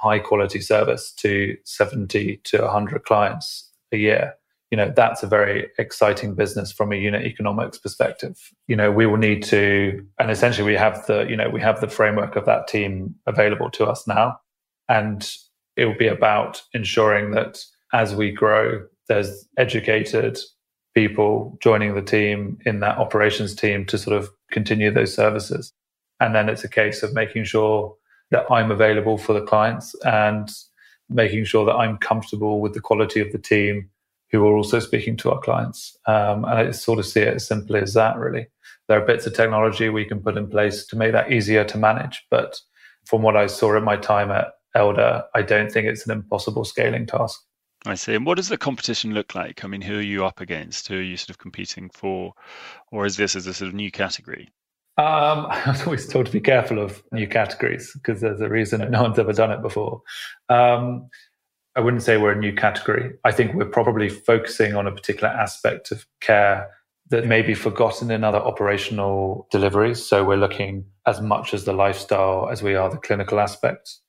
high 0.00 0.18
quality 0.18 0.60
service 0.60 1.12
to 1.12 1.56
70 1.64 2.40
to 2.44 2.62
100 2.62 3.04
clients 3.04 3.70
a 3.92 3.96
year. 3.96 4.34
You 4.70 4.76
know 4.76 4.92
that's 4.94 5.24
a 5.24 5.26
very 5.26 5.66
exciting 5.78 6.36
business 6.36 6.70
from 6.70 6.92
a 6.92 6.96
unit 6.96 7.26
economics 7.26 7.76
perspective. 7.76 8.38
You 8.68 8.76
know 8.76 8.92
we 8.92 9.04
will 9.04 9.16
need 9.16 9.42
to 9.44 10.06
and 10.18 10.30
essentially 10.30 10.64
we 10.64 10.78
have 10.78 11.04
the 11.06 11.26
you 11.28 11.36
know 11.36 11.50
we 11.50 11.60
have 11.60 11.80
the 11.80 11.88
framework 11.88 12.36
of 12.36 12.46
that 12.46 12.68
team 12.68 13.16
available 13.26 13.70
to 13.72 13.86
us 13.86 14.06
now. 14.06 14.38
And 14.88 15.28
it 15.76 15.86
will 15.86 15.98
be 15.98 16.06
about 16.06 16.62
ensuring 16.72 17.32
that 17.32 17.58
as 17.92 18.14
we 18.14 18.30
grow 18.30 18.86
there's 19.08 19.48
educated 19.58 20.38
people 20.94 21.58
joining 21.60 21.94
the 21.94 22.02
team 22.02 22.58
in 22.64 22.80
that 22.80 22.98
operations 22.98 23.54
team 23.54 23.84
to 23.86 23.98
sort 23.98 24.16
of 24.16 24.30
continue 24.52 24.90
those 24.90 25.14
services. 25.14 25.72
And 26.20 26.34
then 26.34 26.48
it's 26.48 26.64
a 26.64 26.68
case 26.68 27.02
of 27.02 27.12
making 27.12 27.44
sure 27.44 27.96
that 28.30 28.46
I'm 28.50 28.70
available 28.70 29.18
for 29.18 29.32
the 29.32 29.42
clients 29.42 29.94
and 30.04 30.50
making 31.08 31.44
sure 31.44 31.64
that 31.66 31.74
I'm 31.74 31.98
comfortable 31.98 32.60
with 32.60 32.74
the 32.74 32.80
quality 32.80 33.20
of 33.20 33.32
the 33.32 33.38
team 33.38 33.90
who 34.30 34.46
are 34.46 34.56
also 34.56 34.78
speaking 34.78 35.16
to 35.18 35.30
our 35.32 35.40
clients. 35.40 35.96
Um, 36.06 36.44
and 36.44 36.54
I 36.54 36.70
sort 36.70 37.00
of 37.00 37.06
see 37.06 37.20
it 37.20 37.34
as 37.34 37.46
simply 37.46 37.80
as 37.80 37.94
that, 37.94 38.16
really. 38.16 38.46
There 38.86 39.00
are 39.00 39.04
bits 39.04 39.26
of 39.26 39.34
technology 39.34 39.88
we 39.88 40.04
can 40.04 40.20
put 40.20 40.36
in 40.36 40.48
place 40.48 40.86
to 40.86 40.96
make 40.96 41.12
that 41.12 41.32
easier 41.32 41.64
to 41.64 41.78
manage. 41.78 42.24
But 42.30 42.58
from 43.06 43.22
what 43.22 43.36
I 43.36 43.46
saw 43.46 43.76
in 43.76 43.84
my 43.84 43.96
time 43.96 44.30
at 44.30 44.52
Elder, 44.74 45.24
I 45.34 45.42
don't 45.42 45.70
think 45.70 45.86
it's 45.86 46.06
an 46.06 46.12
impossible 46.12 46.64
scaling 46.64 47.06
task. 47.06 47.40
I 47.86 47.94
see. 47.94 48.14
And 48.14 48.26
what 48.26 48.36
does 48.36 48.48
the 48.48 48.58
competition 48.58 49.14
look 49.14 49.34
like? 49.34 49.64
I 49.64 49.68
mean, 49.68 49.80
who 49.80 49.98
are 49.98 50.02
you 50.02 50.24
up 50.24 50.40
against? 50.40 50.88
Who 50.88 50.98
are 50.98 51.02
you 51.02 51.16
sort 51.16 51.30
of 51.30 51.38
competing 51.38 51.90
for? 51.90 52.34
Or 52.92 53.06
is 53.06 53.16
this 53.16 53.34
as 53.34 53.46
a 53.46 53.54
sort 53.54 53.68
of 53.68 53.74
new 53.74 53.90
category? 53.90 54.50
Um, 55.00 55.46
I 55.50 55.70
was 55.70 55.82
always 55.84 56.06
told 56.06 56.26
to 56.26 56.32
be 56.32 56.40
careful 56.40 56.78
of 56.78 57.02
new 57.12 57.26
categories 57.26 57.90
because 57.94 58.20
there's 58.20 58.40
a 58.40 58.48
reason 58.48 58.80
that 58.80 58.90
no 58.90 59.02
one's 59.02 59.18
ever 59.18 59.32
done 59.32 59.50
it 59.50 59.62
before. 59.62 60.02
Um, 60.48 61.08
I 61.76 61.80
wouldn't 61.80 62.02
say 62.02 62.16
we're 62.16 62.32
a 62.32 62.38
new 62.38 62.52
category. 62.52 63.14
I 63.24 63.32
think 63.32 63.54
we're 63.54 63.64
probably 63.64 64.08
focusing 64.08 64.74
on 64.74 64.86
a 64.86 64.92
particular 64.92 65.28
aspect 65.28 65.90
of 65.90 66.04
care 66.20 66.68
that 67.10 67.26
may 67.26 67.42
be 67.42 67.54
forgotten 67.54 68.10
in 68.10 68.24
other 68.24 68.38
operational 68.38 69.48
deliveries. 69.50 70.04
So 70.04 70.24
we're 70.24 70.36
looking 70.36 70.84
as 71.06 71.20
much 71.20 71.54
as 71.54 71.64
the 71.64 71.72
lifestyle 71.72 72.48
as 72.50 72.62
we 72.62 72.74
are 72.74 72.90
the 72.90 72.98
clinical 72.98 73.40
aspects. 73.40 74.00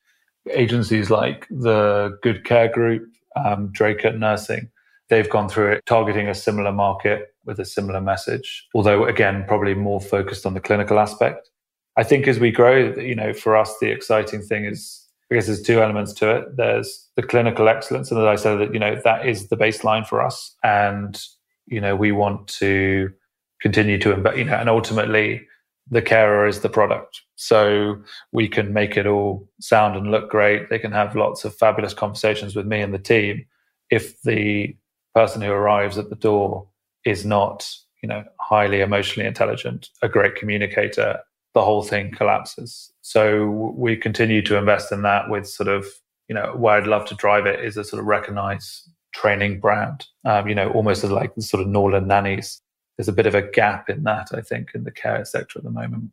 Agencies 0.51 1.09
like 1.09 1.47
the 1.49 2.17
Good 2.21 2.43
Care 2.43 2.67
Group, 2.67 3.03
um, 3.35 3.71
Draycott 3.71 4.17
Nursing, 4.17 4.69
they've 5.11 5.29
gone 5.29 5.49
through 5.49 5.73
it 5.73 5.85
targeting 5.85 6.27
a 6.27 6.33
similar 6.33 6.71
market 6.71 7.35
with 7.45 7.59
a 7.59 7.65
similar 7.65 7.99
message, 7.99 8.67
although 8.73 9.05
again, 9.05 9.43
probably 9.45 9.75
more 9.75 9.99
focused 9.99 10.45
on 10.45 10.53
the 10.53 10.59
clinical 10.61 10.97
aspect. 10.97 11.49
I 11.97 12.03
think 12.03 12.27
as 12.27 12.39
we 12.39 12.49
grow, 12.49 12.93
you 12.95 13.13
know, 13.13 13.33
for 13.33 13.57
us, 13.57 13.75
the 13.81 13.91
exciting 13.91 14.41
thing 14.41 14.63
is, 14.63 15.05
I 15.29 15.35
guess 15.35 15.47
there's 15.47 15.61
two 15.61 15.81
elements 15.81 16.13
to 16.13 16.37
it. 16.37 16.55
There's 16.55 17.09
the 17.17 17.23
clinical 17.23 17.67
excellence. 17.67 18.09
And 18.09 18.21
as 18.21 18.25
I 18.25 18.35
said, 18.41 18.59
that, 18.59 18.73
you 18.73 18.79
know, 18.79 18.99
that 19.03 19.27
is 19.27 19.49
the 19.49 19.57
baseline 19.57 20.07
for 20.07 20.21
us. 20.21 20.55
And, 20.63 21.21
you 21.67 21.81
know, 21.81 21.95
we 21.95 22.13
want 22.13 22.47
to 22.59 23.11
continue 23.61 23.97
to 23.99 24.13
invest, 24.13 24.37
you 24.37 24.45
know, 24.45 24.55
and 24.55 24.69
ultimately 24.69 25.45
the 25.89 26.01
carer 26.01 26.47
is 26.47 26.61
the 26.61 26.69
product. 26.69 27.21
So 27.35 28.01
we 28.31 28.47
can 28.47 28.71
make 28.71 28.95
it 28.95 29.05
all 29.05 29.45
sound 29.59 29.97
and 29.97 30.09
look 30.09 30.29
great. 30.29 30.69
They 30.69 30.79
can 30.79 30.93
have 30.93 31.17
lots 31.17 31.43
of 31.43 31.53
fabulous 31.55 31.93
conversations 31.93 32.55
with 32.55 32.65
me 32.65 32.81
and 32.81 32.93
the 32.93 32.99
team. 32.99 33.45
If 33.89 34.21
the 34.21 34.73
person 35.13 35.41
who 35.41 35.51
arrives 35.51 35.97
at 35.97 36.09
the 36.09 36.15
door 36.15 36.67
is 37.05 37.25
not, 37.25 37.69
you 38.01 38.09
know, 38.09 38.23
highly 38.39 38.81
emotionally 38.81 39.27
intelligent, 39.27 39.89
a 40.01 40.09
great 40.09 40.35
communicator, 40.35 41.19
the 41.53 41.63
whole 41.63 41.83
thing 41.83 42.11
collapses. 42.11 42.91
So 43.01 43.73
we 43.75 43.97
continue 43.97 44.41
to 44.43 44.57
invest 44.57 44.91
in 44.91 45.01
that 45.01 45.29
with 45.29 45.47
sort 45.47 45.69
of, 45.69 45.85
you 46.27 46.35
know, 46.35 46.55
where 46.55 46.77
I'd 46.77 46.87
love 46.87 47.05
to 47.07 47.15
drive 47.15 47.45
it 47.45 47.59
is 47.63 47.77
a 47.77 47.83
sort 47.83 47.99
of 47.99 48.05
recognized 48.05 48.89
training 49.13 49.59
brand, 49.59 50.05
um, 50.23 50.47
you 50.47 50.55
know, 50.55 50.71
almost 50.71 51.03
as 51.03 51.11
like 51.11 51.35
the 51.35 51.41
sort 51.41 51.61
of 51.61 51.67
Norland 51.67 52.07
nannies. 52.07 52.61
There's 52.97 53.09
a 53.09 53.13
bit 53.13 53.25
of 53.25 53.35
a 53.35 53.41
gap 53.41 53.89
in 53.89 54.03
that, 54.03 54.29
I 54.33 54.41
think, 54.41 54.71
in 54.73 54.83
the 54.83 54.91
care 54.91 55.25
sector 55.25 55.59
at 55.59 55.65
the 55.65 55.71
moment. 55.71 56.11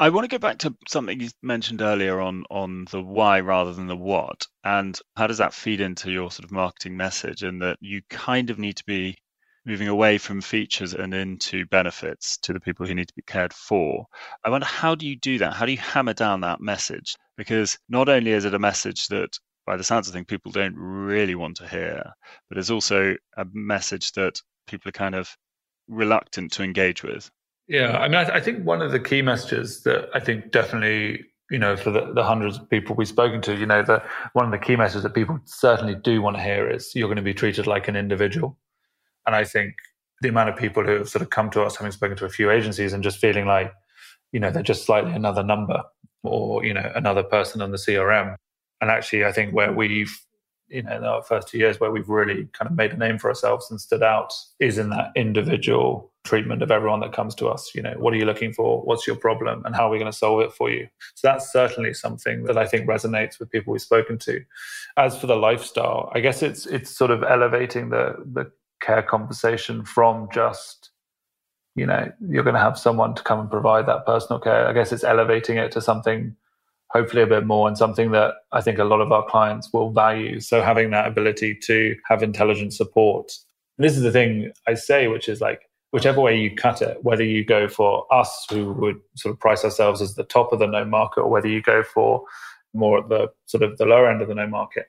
I 0.00 0.08
want 0.08 0.24
to 0.24 0.34
go 0.34 0.38
back 0.38 0.56
to 0.60 0.74
something 0.88 1.20
you 1.20 1.28
mentioned 1.42 1.82
earlier 1.82 2.22
on 2.22 2.44
on 2.48 2.86
the 2.90 3.02
why 3.02 3.40
rather 3.40 3.74
than 3.74 3.86
the 3.86 3.94
what, 3.94 4.46
and 4.64 4.98
how 5.14 5.26
does 5.26 5.36
that 5.36 5.52
feed 5.52 5.82
into 5.82 6.10
your 6.10 6.30
sort 6.30 6.46
of 6.46 6.50
marketing 6.50 6.96
message? 6.96 7.42
And 7.42 7.60
that 7.60 7.76
you 7.82 8.00
kind 8.08 8.48
of 8.48 8.58
need 8.58 8.78
to 8.78 8.84
be 8.86 9.18
moving 9.66 9.88
away 9.88 10.16
from 10.16 10.40
features 10.40 10.94
and 10.94 11.12
into 11.12 11.66
benefits 11.66 12.38
to 12.38 12.54
the 12.54 12.60
people 12.60 12.86
who 12.86 12.94
need 12.94 13.08
to 13.08 13.14
be 13.14 13.20
cared 13.26 13.52
for. 13.52 14.06
I 14.42 14.48
wonder 14.48 14.66
how 14.66 14.94
do 14.94 15.06
you 15.06 15.16
do 15.16 15.36
that? 15.36 15.52
How 15.52 15.66
do 15.66 15.72
you 15.72 15.76
hammer 15.78 16.14
down 16.14 16.40
that 16.40 16.62
message? 16.62 17.14
Because 17.36 17.78
not 17.90 18.08
only 18.08 18.30
is 18.30 18.46
it 18.46 18.54
a 18.54 18.58
message 18.58 19.08
that, 19.08 19.38
by 19.66 19.76
the 19.76 19.84
sounds 19.84 20.08
of 20.08 20.14
things, 20.14 20.24
people 20.24 20.50
don't 20.50 20.76
really 20.76 21.34
want 21.34 21.58
to 21.58 21.68
hear, 21.68 22.02
but 22.48 22.56
it's 22.56 22.70
also 22.70 23.16
a 23.36 23.44
message 23.52 24.12
that 24.12 24.40
people 24.66 24.88
are 24.88 24.92
kind 24.92 25.14
of 25.14 25.36
reluctant 25.88 26.52
to 26.52 26.62
engage 26.62 27.02
with. 27.02 27.30
Yeah, 27.70 27.98
I 27.98 28.08
mean, 28.08 28.16
I, 28.16 28.24
th- 28.24 28.36
I, 28.36 28.40
think 28.40 28.64
one 28.64 28.82
of 28.82 28.90
the 28.90 28.98
key 28.98 29.22
messages 29.22 29.84
that 29.84 30.10
I 30.12 30.18
think 30.18 30.50
definitely, 30.50 31.24
you 31.52 31.58
know, 31.58 31.76
for 31.76 31.92
the, 31.92 32.12
the 32.12 32.24
hundreds 32.24 32.58
of 32.58 32.68
people 32.68 32.96
we've 32.96 33.06
spoken 33.06 33.40
to, 33.42 33.54
you 33.54 33.64
know, 33.64 33.84
that 33.84 34.04
one 34.32 34.44
of 34.44 34.50
the 34.50 34.58
key 34.58 34.74
messages 34.74 35.04
that 35.04 35.14
people 35.14 35.38
certainly 35.44 35.94
do 35.94 36.20
want 36.20 36.36
to 36.36 36.42
hear 36.42 36.68
is 36.68 36.90
you're 36.96 37.06
going 37.06 37.14
to 37.14 37.22
be 37.22 37.32
treated 37.32 37.68
like 37.68 37.86
an 37.86 37.94
individual. 37.94 38.58
And 39.24 39.36
I 39.36 39.44
think 39.44 39.74
the 40.20 40.30
amount 40.30 40.48
of 40.48 40.56
people 40.56 40.84
who 40.84 40.94
have 40.94 41.08
sort 41.08 41.22
of 41.22 41.30
come 41.30 41.48
to 41.50 41.62
us, 41.62 41.76
having 41.76 41.92
spoken 41.92 42.16
to 42.16 42.24
a 42.24 42.28
few 42.28 42.50
agencies, 42.50 42.92
and 42.92 43.04
just 43.04 43.18
feeling 43.18 43.46
like, 43.46 43.72
you 44.32 44.40
know, 44.40 44.50
they're 44.50 44.64
just 44.64 44.84
slightly 44.84 45.12
another 45.12 45.44
number 45.44 45.84
or 46.24 46.64
you 46.64 46.74
know 46.74 46.90
another 46.96 47.22
person 47.22 47.62
on 47.62 47.70
the 47.70 47.76
CRM. 47.76 48.34
And 48.80 48.90
actually, 48.90 49.24
I 49.24 49.30
think 49.32 49.54
where 49.54 49.72
we've 49.72 50.18
you 50.66 50.82
know 50.82 50.96
in 50.96 51.04
our 51.04 51.22
first 51.22 51.46
two 51.46 51.58
years 51.58 51.78
where 51.78 51.92
we've 51.92 52.08
really 52.08 52.48
kind 52.52 52.68
of 52.68 52.76
made 52.76 52.92
a 52.92 52.96
name 52.96 53.18
for 53.18 53.28
ourselves 53.28 53.70
and 53.70 53.80
stood 53.80 54.02
out 54.02 54.32
is 54.58 54.76
in 54.76 54.90
that 54.90 55.12
individual 55.14 56.09
treatment 56.24 56.62
of 56.62 56.70
everyone 56.70 57.00
that 57.00 57.12
comes 57.12 57.34
to 57.36 57.48
us. 57.48 57.72
You 57.74 57.82
know, 57.82 57.94
what 57.98 58.12
are 58.12 58.16
you 58.16 58.24
looking 58.24 58.52
for? 58.52 58.82
What's 58.82 59.06
your 59.06 59.16
problem? 59.16 59.62
And 59.64 59.74
how 59.74 59.86
are 59.86 59.90
we 59.90 59.98
going 59.98 60.10
to 60.10 60.16
solve 60.16 60.40
it 60.42 60.52
for 60.52 60.70
you? 60.70 60.88
So 61.14 61.28
that's 61.28 61.52
certainly 61.52 61.94
something 61.94 62.44
that 62.44 62.58
I 62.58 62.66
think 62.66 62.88
resonates 62.88 63.38
with 63.38 63.50
people 63.50 63.72
we've 63.72 63.82
spoken 63.82 64.18
to. 64.18 64.40
As 64.96 65.18
for 65.18 65.26
the 65.26 65.36
lifestyle, 65.36 66.10
I 66.14 66.20
guess 66.20 66.42
it's 66.42 66.66
it's 66.66 66.90
sort 66.90 67.10
of 67.10 67.22
elevating 67.22 67.90
the 67.90 68.16
the 68.32 68.50
care 68.80 69.02
conversation 69.02 69.84
from 69.84 70.28
just, 70.32 70.90
you 71.74 71.86
know, 71.86 72.10
you're 72.26 72.44
going 72.44 72.54
to 72.54 72.60
have 72.60 72.78
someone 72.78 73.14
to 73.14 73.22
come 73.22 73.40
and 73.40 73.50
provide 73.50 73.86
that 73.86 74.06
personal 74.06 74.40
care. 74.40 74.66
I 74.66 74.72
guess 74.72 74.92
it's 74.92 75.04
elevating 75.04 75.58
it 75.58 75.72
to 75.72 75.80
something 75.80 76.34
hopefully 76.90 77.22
a 77.22 77.26
bit 77.26 77.46
more 77.46 77.68
and 77.68 77.78
something 77.78 78.10
that 78.10 78.34
I 78.52 78.60
think 78.60 78.78
a 78.78 78.84
lot 78.84 79.00
of 79.00 79.12
our 79.12 79.24
clients 79.24 79.72
will 79.72 79.92
value. 79.92 80.40
So 80.40 80.60
having 80.60 80.90
that 80.90 81.06
ability 81.06 81.54
to 81.62 81.96
have 82.08 82.22
intelligent 82.22 82.72
support. 82.72 83.32
And 83.78 83.84
this 83.84 83.96
is 83.96 84.02
the 84.02 84.10
thing 84.10 84.50
I 84.66 84.74
say, 84.74 85.06
which 85.06 85.28
is 85.28 85.40
like 85.40 85.69
whichever 85.90 86.20
way 86.20 86.38
you 86.38 86.54
cut 86.54 86.82
it, 86.82 87.02
whether 87.02 87.24
you 87.24 87.44
go 87.44 87.68
for 87.68 88.06
us 88.12 88.46
who 88.50 88.72
would 88.74 89.00
sort 89.16 89.34
of 89.34 89.40
price 89.40 89.64
ourselves 89.64 90.00
as 90.00 90.14
the 90.14 90.24
top 90.24 90.52
of 90.52 90.58
the 90.58 90.66
no 90.66 90.84
market, 90.84 91.20
or 91.20 91.28
whether 91.28 91.48
you 91.48 91.60
go 91.60 91.82
for 91.82 92.24
more 92.72 92.98
at 92.98 93.08
the 93.08 93.28
sort 93.46 93.62
of 93.62 93.76
the 93.78 93.86
lower 93.86 94.08
end 94.08 94.22
of 94.22 94.28
the 94.28 94.34
no 94.34 94.46
market, 94.46 94.86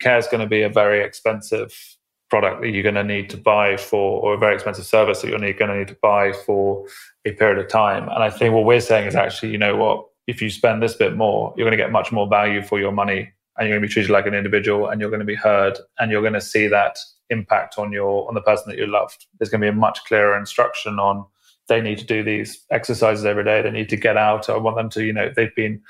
care 0.00 0.18
is 0.18 0.26
going 0.26 0.40
to 0.40 0.48
be 0.48 0.62
a 0.62 0.68
very 0.68 1.00
expensive 1.02 1.96
product 2.28 2.62
that 2.62 2.70
you're 2.70 2.82
going 2.82 2.94
to 2.94 3.04
need 3.04 3.28
to 3.30 3.36
buy 3.36 3.76
for, 3.76 4.20
or 4.22 4.34
a 4.34 4.38
very 4.38 4.54
expensive 4.54 4.86
service 4.86 5.20
that 5.20 5.28
you're 5.28 5.38
going 5.38 5.70
to 5.70 5.78
need 5.78 5.88
to 5.88 5.98
buy 6.00 6.32
for 6.32 6.86
a 7.24 7.32
period 7.32 7.58
of 7.58 7.68
time. 7.68 8.04
And 8.04 8.22
I 8.22 8.30
think 8.30 8.54
what 8.54 8.64
we're 8.64 8.80
saying 8.80 9.08
is 9.08 9.16
actually, 9.16 9.52
you 9.52 9.58
know 9.58 9.76
what, 9.76 10.06
if 10.26 10.40
you 10.40 10.48
spend 10.48 10.82
this 10.82 10.94
bit 10.94 11.16
more, 11.16 11.52
you're 11.56 11.66
going 11.66 11.76
to 11.76 11.82
get 11.82 11.92
much 11.92 12.12
more 12.12 12.28
value 12.28 12.62
for 12.62 12.78
your 12.78 12.92
money 12.92 13.32
and 13.56 13.68
you're 13.68 13.76
going 13.76 13.82
to 13.82 13.88
be 13.88 13.92
treated 13.92 14.10
like 14.10 14.26
an 14.26 14.34
individual 14.34 14.88
and 14.88 15.00
you're 15.00 15.10
going 15.10 15.20
to 15.20 15.26
be 15.26 15.34
heard 15.34 15.76
and 15.98 16.10
you're 16.10 16.22
going 16.22 16.34
to 16.34 16.40
see 16.40 16.68
that 16.68 16.98
impact 17.30 17.78
on 17.78 17.92
your 17.92 18.28
on 18.28 18.34
the 18.34 18.42
person 18.42 18.64
that 18.68 18.78
you 18.78 18.86
loved. 18.86 19.26
There's 19.38 19.48
going 19.48 19.60
to 19.60 19.64
be 19.64 19.76
a 19.76 19.80
much 19.80 20.04
clearer 20.04 20.36
instruction 20.36 20.98
on 20.98 21.24
they 21.70 21.80
need 21.80 21.98
to 21.98 22.04
do 22.04 22.22
these 22.22 22.66
exercises 22.70 23.24
every 23.24 23.44
day. 23.44 23.62
They 23.62 23.70
need 23.70 23.88
to 23.90 23.96
get 23.96 24.16
out. 24.16 24.50
I 24.50 24.56
want 24.58 24.76
them 24.76 24.90
to, 24.90 25.04
you 25.04 25.12
know, 25.12 25.32
they've 25.34 25.54
been 25.54 25.80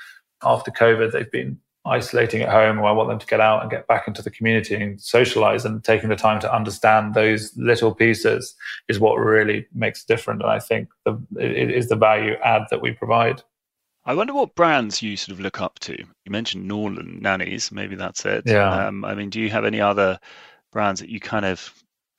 after 0.43 0.71
COVID, 0.71 1.11
they've 1.11 1.31
been 1.31 1.59
isolating 1.85 2.41
at 2.41 2.49
home 2.49 2.79
or 2.79 2.85
I 2.85 2.91
want 2.91 3.09
them 3.09 3.17
to 3.17 3.25
get 3.25 3.41
out 3.41 3.63
and 3.63 3.71
get 3.71 3.87
back 3.87 4.07
into 4.07 4.21
the 4.21 4.29
community 4.29 4.75
and 4.75 5.01
socialize 5.01 5.65
and 5.65 5.83
taking 5.83 6.09
the 6.09 6.15
time 6.15 6.39
to 6.41 6.55
understand 6.55 7.15
those 7.15 7.51
little 7.57 7.93
pieces 7.93 8.53
is 8.87 8.99
what 8.99 9.15
really 9.15 9.65
makes 9.73 10.03
it 10.03 10.07
different. 10.07 10.43
And 10.43 10.51
I 10.51 10.59
think 10.59 10.89
the, 11.05 11.19
it 11.39 11.71
is 11.71 11.89
the 11.89 11.95
value 11.95 12.35
add 12.43 12.63
that 12.69 12.81
we 12.81 12.91
provide. 12.91 13.41
I 14.05 14.13
wonder 14.13 14.33
what 14.33 14.55
brands 14.55 15.01
you 15.01 15.17
sort 15.17 15.33
of 15.33 15.39
look 15.39 15.61
up 15.61 15.79
to. 15.79 15.93
You 15.93 16.31
mentioned 16.31 16.67
Norland 16.67 17.21
Nannies, 17.21 17.71
maybe 17.71 17.95
that's 17.95 18.25
it. 18.25 18.43
Yeah. 18.45 18.87
Um, 18.87 19.03
I 19.03 19.15
mean, 19.15 19.29
do 19.29 19.39
you 19.39 19.49
have 19.49 19.65
any 19.65 19.81
other 19.81 20.19
brands 20.71 21.01
that 21.01 21.09
you 21.09 21.19
kind 21.19 21.45
of 21.45 21.73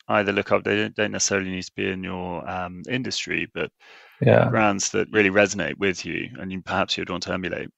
either 0.09 0.33
look 0.33 0.53
up? 0.53 0.65
They 0.65 0.77
don't, 0.77 0.95
don't 0.95 1.13
necessarily 1.13 1.51
need 1.51 1.65
to 1.65 1.73
be 1.75 1.89
in 1.89 2.05
your 2.05 2.49
um, 2.49 2.83
industry, 2.89 3.49
but 3.53 3.71
yeah. 4.21 4.49
brands 4.49 4.91
that 4.91 5.09
really 5.11 5.31
resonate 5.31 5.79
with 5.79 6.05
you 6.05 6.29
and 6.39 6.53
you, 6.53 6.63
perhaps 6.63 6.97
you'd 6.97 7.11
want 7.11 7.25
to 7.25 7.33
emulate. 7.33 7.69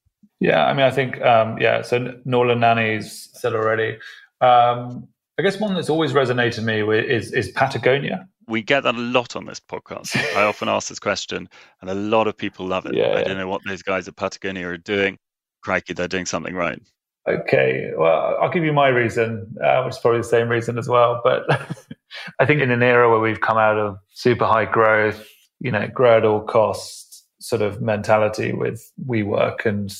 Yeah, 0.40 0.66
I 0.66 0.74
mean, 0.74 0.84
I 0.84 0.90
think 0.90 1.20
um, 1.22 1.58
yeah. 1.58 1.82
So 1.82 2.20
Norland 2.24 2.60
Nannies 2.60 3.30
said 3.32 3.54
already. 3.54 3.98
Um, 4.40 5.08
I 5.38 5.42
guess 5.42 5.58
one 5.58 5.74
that's 5.74 5.90
always 5.90 6.12
resonated 6.12 6.64
me 6.64 6.82
with 6.82 7.04
is 7.04 7.32
is 7.32 7.50
Patagonia. 7.52 8.28
We 8.46 8.62
get 8.62 8.82
that 8.82 8.94
a 8.94 8.98
lot 8.98 9.36
on 9.36 9.46
this 9.46 9.60
podcast. 9.60 10.16
I 10.36 10.42
often 10.44 10.68
ask 10.68 10.88
this 10.88 10.98
question, 10.98 11.48
and 11.80 11.90
a 11.90 11.94
lot 11.94 12.26
of 12.26 12.36
people 12.36 12.66
love 12.66 12.86
it. 12.86 12.94
Yeah, 12.94 13.06
I 13.06 13.18
yeah. 13.20 13.24
don't 13.24 13.38
know 13.38 13.48
what 13.48 13.62
those 13.66 13.82
guys 13.82 14.06
at 14.06 14.16
Patagonia 14.16 14.68
are 14.68 14.76
doing. 14.76 15.18
Crikey, 15.62 15.94
they're 15.94 16.08
doing 16.08 16.26
something 16.26 16.54
right. 16.54 16.78
Okay, 17.26 17.90
well, 17.96 18.36
I'll 18.40 18.50
give 18.50 18.64
you 18.64 18.72
my 18.72 18.88
reason, 18.88 19.56
uh, 19.64 19.82
which 19.82 19.94
is 19.94 19.98
probably 19.98 20.20
the 20.20 20.24
same 20.24 20.48
reason 20.48 20.76
as 20.76 20.88
well. 20.88 21.22
But 21.24 21.44
I 22.38 22.44
think 22.44 22.60
in 22.60 22.70
an 22.70 22.82
era 22.82 23.10
where 23.10 23.20
we've 23.20 23.40
come 23.40 23.56
out 23.56 23.78
of 23.78 23.98
super 24.10 24.44
high 24.44 24.66
growth, 24.66 25.26
you 25.60 25.70
know, 25.70 25.86
grow 25.88 26.18
at 26.18 26.24
all 26.24 26.42
costs 26.42 27.24
sort 27.40 27.62
of 27.62 27.80
mentality 27.80 28.52
with 28.52 28.90
WeWork 29.06 29.64
and 29.64 29.94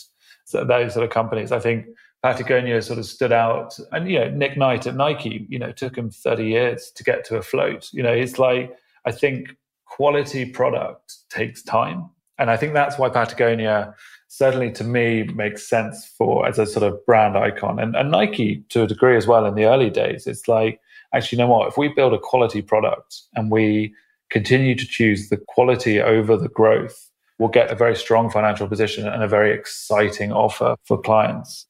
those 0.53 0.95
sort 0.95 1.05
of 1.05 1.11
companies, 1.11 1.51
I 1.51 1.61
think 1.61 1.87
Patagonia 2.23 2.81
sort 2.83 2.99
of 2.99 3.07
stood 3.07 3.33
out. 3.33 3.79
And, 3.93 4.09
you 4.11 4.19
know, 4.19 4.31
Nick 4.31 4.57
Knight 4.57 4.87
at 4.87 4.95
Nike, 4.95 5.47
you 5.49 5.59
know, 5.59 5.73
took 5.73 5.97
him 5.97 6.11
30 6.11 6.45
years 6.45 6.93
to 6.95 7.05
get 7.05 7.25
to 7.27 7.37
a 7.37 7.43
float. 7.43 7.89
You 7.93 8.03
know, 8.03 8.13
it's 8.13 8.39
like, 8.39 8.75
I 9.07 9.13
think 9.13 9.57
quality 9.87 10.45
product 10.47 11.17
takes 11.31 11.63
time. 11.63 12.11
And 12.39 12.51
I 12.51 12.57
think 12.57 12.73
that's 12.73 12.99
why 12.99 13.11
Patagonia 13.11 13.95
certainly 14.37 14.73
to 14.73 14.83
me 14.83 15.23
makes 15.35 15.69
sense 15.69 16.05
for 16.19 16.45
as 16.47 16.59
a 16.59 16.67
sort 16.67 16.83
of 16.83 17.07
brand 17.07 17.37
icon 17.37 17.79
and, 17.79 17.95
and 17.95 18.11
Nike 18.11 18.65
to 18.71 18.83
a 18.83 18.87
degree 18.87 19.17
as 19.17 19.29
well 19.29 19.47
in 19.47 19.55
the 19.55 19.67
early 19.67 19.91
days. 19.91 20.27
It's 20.27 20.49
like, 20.49 20.81
actually, 21.15 21.37
you 21.37 21.45
know 21.45 21.51
what? 21.51 21.69
If 21.69 21.79
we 21.79 21.89
build 21.89 22.15
a 22.15 22.19
quality 22.19 22.61
product 22.61 23.23
and 23.37 23.49
we 23.49 23.95
continue 24.31 24.75
to 24.75 24.87
choose 24.87 25.29
the 25.29 25.37
quality 25.37 26.01
over 26.01 26.37
the 26.37 26.49
growth, 26.49 27.11
we'll 27.39 27.49
get 27.49 27.71
a 27.71 27.77
very 27.77 27.95
strong 27.95 28.29
financial 28.29 28.67
position 28.67 29.07
and 29.07 29.23
a 29.23 29.29
very 29.29 29.53
exciting 29.53 30.33
offer 30.33 30.75
for 30.83 31.01
clients. 31.01 31.67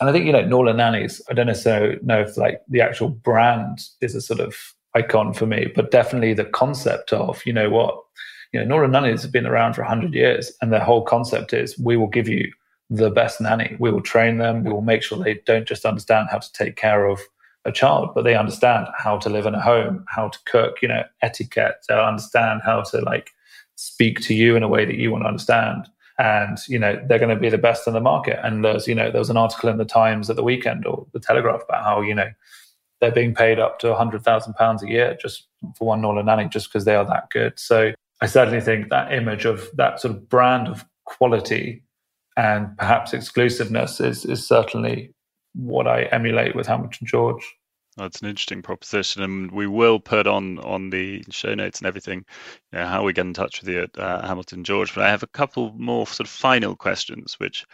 And 0.00 0.10
I 0.10 0.12
think, 0.12 0.26
you 0.26 0.32
know, 0.32 0.44
Norland 0.44 0.78
Nannies, 0.78 1.22
I 1.30 1.34
don't 1.34 1.46
necessarily 1.46 1.98
know 2.02 2.22
if 2.22 2.36
like 2.36 2.60
the 2.68 2.80
actual 2.80 3.10
brand 3.10 3.82
is 4.00 4.16
a 4.16 4.20
sort 4.20 4.40
of 4.40 4.56
icon 4.96 5.32
for 5.32 5.46
me, 5.46 5.70
but 5.76 5.92
definitely 5.92 6.34
the 6.34 6.44
concept 6.44 7.12
of, 7.12 7.40
you 7.46 7.52
know 7.52 7.70
what, 7.70 7.96
you 8.52 8.60
know, 8.60 8.66
Norland 8.66 8.92
Nannies 8.92 9.22
have 9.22 9.32
been 9.32 9.46
around 9.46 9.74
for 9.74 9.82
100 9.82 10.14
years 10.14 10.52
and 10.60 10.72
their 10.72 10.80
whole 10.80 11.02
concept 11.02 11.52
is 11.52 11.78
we 11.78 11.96
will 11.96 12.08
give 12.08 12.28
you 12.28 12.50
the 12.90 13.10
best 13.10 13.40
nanny. 13.40 13.76
We 13.78 13.92
will 13.92 14.00
train 14.00 14.38
them. 14.38 14.64
We 14.64 14.72
will 14.72 14.80
make 14.82 15.02
sure 15.02 15.22
they 15.22 15.40
don't 15.46 15.66
just 15.66 15.84
understand 15.84 16.28
how 16.30 16.38
to 16.38 16.52
take 16.52 16.76
care 16.76 17.06
of 17.06 17.20
a 17.64 17.70
child, 17.70 18.10
but 18.14 18.24
they 18.24 18.34
understand 18.34 18.88
how 18.98 19.18
to 19.18 19.28
live 19.28 19.46
in 19.46 19.54
a 19.54 19.60
home, 19.60 20.04
how 20.08 20.28
to 20.28 20.38
cook, 20.46 20.82
you 20.82 20.88
know, 20.88 21.04
etiquette. 21.22 21.76
They'll 21.88 22.00
understand 22.00 22.62
how 22.64 22.82
to 22.82 23.00
like 23.02 23.30
speak 23.76 24.20
to 24.22 24.34
you 24.34 24.56
in 24.56 24.62
a 24.62 24.68
way 24.68 24.84
that 24.84 24.96
you 24.96 25.12
want 25.12 25.24
to 25.24 25.28
understand 25.28 25.88
and 26.18 26.58
you 26.68 26.78
know 26.78 27.02
they're 27.08 27.18
going 27.18 27.34
to 27.34 27.40
be 27.40 27.48
the 27.48 27.56
best 27.56 27.86
in 27.86 27.94
the 27.94 28.00
market 28.00 28.38
and 28.44 28.62
there's 28.62 28.86
you 28.86 28.94
know 28.94 29.10
there 29.10 29.20
was 29.20 29.30
an 29.30 29.38
article 29.38 29.70
in 29.70 29.78
the 29.78 29.86
times 29.86 30.28
at 30.28 30.36
the 30.36 30.42
weekend 30.42 30.86
or 30.86 31.06
the 31.14 31.18
telegraph 31.18 31.62
about 31.66 31.82
how 31.82 32.02
you 32.02 32.14
know 32.14 32.28
they're 33.00 33.10
being 33.10 33.34
paid 33.34 33.58
up 33.58 33.78
to 33.78 33.88
100,000 33.88 34.52
pounds 34.52 34.82
a 34.82 34.88
year 34.88 35.16
just 35.20 35.46
for 35.78 35.88
one 35.88 36.02
Norland 36.02 36.26
nanny 36.26 36.46
just 36.46 36.68
because 36.68 36.84
they 36.84 36.94
are 36.94 37.06
that 37.06 37.30
good 37.30 37.58
so 37.58 37.92
i 38.20 38.26
certainly 38.26 38.60
think 38.60 38.88
that 38.88 39.12
image 39.12 39.44
of 39.44 39.68
that 39.74 40.00
sort 40.00 40.14
of 40.14 40.28
brand 40.28 40.68
of 40.68 40.84
quality 41.04 41.82
and 42.36 42.76
perhaps 42.78 43.12
exclusiveness 43.12 44.00
is 44.00 44.24
is 44.24 44.46
certainly 44.46 45.12
what 45.54 45.86
i 45.86 46.02
emulate 46.04 46.54
with 46.54 46.66
hamilton 46.66 47.06
george 47.06 47.56
that's 47.96 48.22
an 48.22 48.28
interesting 48.28 48.62
proposition, 48.62 49.22
and 49.22 49.50
we 49.50 49.66
will 49.66 49.98
put 49.98 50.26
on 50.26 50.58
on 50.60 50.90
the 50.90 51.24
show 51.28 51.54
notes 51.54 51.80
and 51.80 51.86
everything, 51.86 52.24
you 52.72 52.78
know, 52.78 52.86
how 52.86 53.04
we 53.04 53.12
get 53.12 53.26
in 53.26 53.34
touch 53.34 53.60
with 53.60 53.68
you 53.68 53.82
at 53.82 53.98
uh, 53.98 54.26
Hamilton 54.26 54.64
George. 54.64 54.94
But 54.94 55.04
I 55.04 55.10
have 55.10 55.22
a 55.24 55.28
couple 55.28 55.72
more 55.76 56.06
sort 56.06 56.26
of 56.26 56.30
final 56.30 56.76
questions, 56.76 57.34
which 57.38 57.66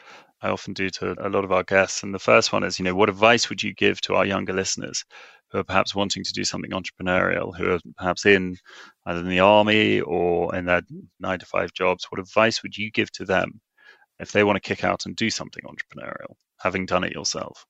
I 0.43 0.49
often 0.49 0.73
do 0.75 0.91
to 0.91 1.15
a 1.25 1.29
lot 1.29 1.45
of 1.45 1.53
our 1.53 1.63
guests. 1.63 2.03
And 2.03 2.15
the 2.15 2.19
first 2.19 2.53
one 2.53 2.65
is, 2.65 2.79
you 2.79 2.85
know, 2.85 2.95
what 2.95 3.09
advice 3.09 3.49
would 3.49 3.63
you 3.63 3.75
give 3.75 4.01
to 4.03 4.15
our 4.15 4.27
younger 4.27 4.53
listeners 4.53 5.05
who 5.51 5.59
are 5.59 5.65
perhaps 5.65 5.95
wanting 5.95 6.25
to 6.25 6.33
do 6.33 6.45
something 6.45 6.71
entrepreneurial, 6.71 7.57
who 7.57 7.71
are 7.71 7.81
perhaps 7.97 8.27
in 8.27 8.57
either 9.07 9.21
in 9.21 9.29
the 9.29 9.41
army 9.41 10.01
or 10.01 10.55
in 10.55 10.65
their 10.65 10.83
nine 11.21 11.39
to 11.39 11.47
five 11.47 11.73
jobs? 11.73 12.07
What 12.11 12.21
advice 12.21 12.63
would 12.63 12.77
you 12.77 12.91
give 12.91 13.13
to 13.13 13.25
them 13.25 13.61
if 14.19 14.33
they 14.33 14.45
want 14.45 14.57
to 14.57 14.69
kick 14.69 14.85
out 14.85 15.07
and 15.07 15.15
do 15.15 15.31
something 15.31 15.63
entrepreneurial, 15.65 16.35
having 16.61 16.87
done 16.87 17.05
it 17.05 17.13
yourself? 17.13 17.65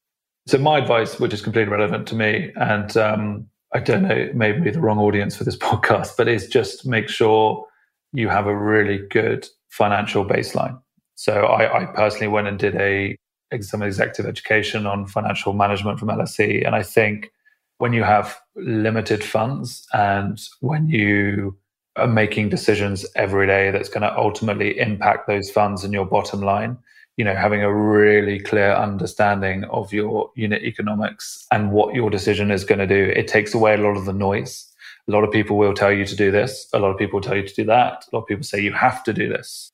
So 0.46 0.58
my 0.58 0.78
advice, 0.78 1.18
which 1.18 1.34
is 1.34 1.42
completely 1.42 1.72
relevant 1.72 2.06
to 2.08 2.14
me, 2.14 2.52
and 2.56 2.96
um, 2.96 3.46
I 3.74 3.80
don't 3.80 4.02
know, 4.02 4.30
maybe 4.32 4.70
the 4.70 4.80
wrong 4.80 4.98
audience 4.98 5.36
for 5.36 5.44
this 5.44 5.56
podcast, 5.68 6.12
but 6.16 6.28
is 6.28 6.46
just 6.46 6.86
make 6.86 7.08
sure 7.08 7.66
you 8.12 8.28
have 8.28 8.46
a 8.46 8.56
really 8.56 8.98
good 9.10 9.46
financial 9.68 10.24
baseline. 10.24 10.80
So 11.16 11.42
I, 11.46 11.82
I 11.82 11.86
personally 11.86 12.28
went 12.28 12.46
and 12.48 12.58
did 12.58 12.76
a 12.76 13.16
some 13.60 13.82
executive 13.82 14.26
education 14.26 14.86
on 14.86 15.06
financial 15.06 15.52
management 15.52 15.98
from 15.98 16.08
LSE, 16.08 16.66
and 16.66 16.74
I 16.74 16.82
think 16.82 17.30
when 17.78 17.92
you 17.92 18.02
have 18.02 18.36
limited 18.54 19.22
funds 19.22 19.86
and 19.92 20.40
when 20.60 20.88
you 20.88 21.56
are 21.96 22.06
making 22.06 22.48
decisions 22.48 23.06
every 23.16 23.46
day 23.46 23.70
that's 23.70 23.88
going 23.88 24.02
to 24.02 24.18
ultimately 24.18 24.78
impact 24.78 25.26
those 25.26 25.50
funds 25.50 25.84
and 25.84 25.92
your 25.92 26.04
bottom 26.06 26.40
line 26.42 26.76
you 27.16 27.24
know 27.24 27.34
having 27.34 27.62
a 27.62 27.74
really 27.74 28.38
clear 28.38 28.72
understanding 28.72 29.64
of 29.64 29.92
your 29.92 30.30
unit 30.36 30.62
economics 30.62 31.46
and 31.50 31.72
what 31.72 31.94
your 31.94 32.10
decision 32.10 32.50
is 32.50 32.64
going 32.64 32.78
to 32.78 32.86
do 32.86 33.12
it 33.16 33.26
takes 33.26 33.54
away 33.54 33.74
a 33.74 33.78
lot 33.78 33.96
of 33.96 34.04
the 34.04 34.12
noise. 34.12 34.72
A 35.08 35.12
lot 35.12 35.24
of 35.24 35.30
people 35.30 35.56
will 35.56 35.72
tell 35.72 35.92
you 35.92 36.04
to 36.04 36.16
do 36.16 36.32
this. 36.32 36.68
A 36.74 36.80
lot 36.80 36.90
of 36.90 36.98
people 36.98 37.20
tell 37.20 37.36
you 37.36 37.46
to 37.46 37.54
do 37.54 37.64
that. 37.66 38.04
A 38.12 38.16
lot 38.16 38.22
of 38.22 38.26
people 38.26 38.42
say 38.42 38.60
you 38.60 38.72
have 38.72 39.04
to 39.04 39.12
do 39.12 39.28
this. 39.28 39.70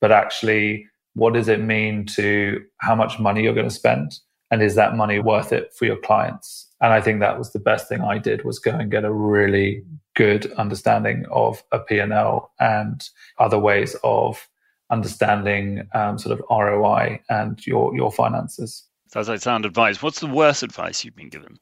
But 0.00 0.10
actually 0.10 0.86
what 1.14 1.34
does 1.34 1.48
it 1.48 1.60
mean 1.60 2.06
to 2.06 2.62
how 2.78 2.94
much 2.94 3.18
money 3.18 3.42
you're 3.42 3.54
going 3.54 3.68
to 3.68 3.74
spend? 3.74 4.18
And 4.50 4.62
is 4.62 4.74
that 4.74 4.96
money 4.96 5.18
worth 5.18 5.52
it 5.52 5.72
for 5.74 5.84
your 5.84 5.96
clients 5.96 6.68
and 6.82 6.92
i 6.92 7.00
think 7.00 7.20
that 7.20 7.38
was 7.38 7.52
the 7.52 7.58
best 7.58 7.88
thing 7.88 8.02
i 8.02 8.18
did 8.18 8.44
was 8.44 8.58
go 8.58 8.72
and 8.72 8.90
get 8.90 9.04
a 9.04 9.12
really 9.12 9.82
good 10.14 10.52
understanding 10.52 11.24
of 11.30 11.62
a 11.72 11.78
p&l 11.78 12.52
and 12.60 13.08
other 13.38 13.58
ways 13.58 13.96
of 14.04 14.46
understanding 14.92 15.88
um, 15.94 16.18
sort 16.18 16.38
of 16.38 16.44
ROI 16.50 17.20
and 17.30 17.66
your 17.66 17.96
your 17.96 18.12
finances. 18.12 18.84
Sounds 19.08 19.28
like 19.28 19.40
sound 19.40 19.64
advice. 19.64 20.02
What's 20.02 20.20
the 20.20 20.26
worst 20.26 20.62
advice 20.62 21.04
you've 21.04 21.16
been 21.16 21.30
given? 21.30 21.58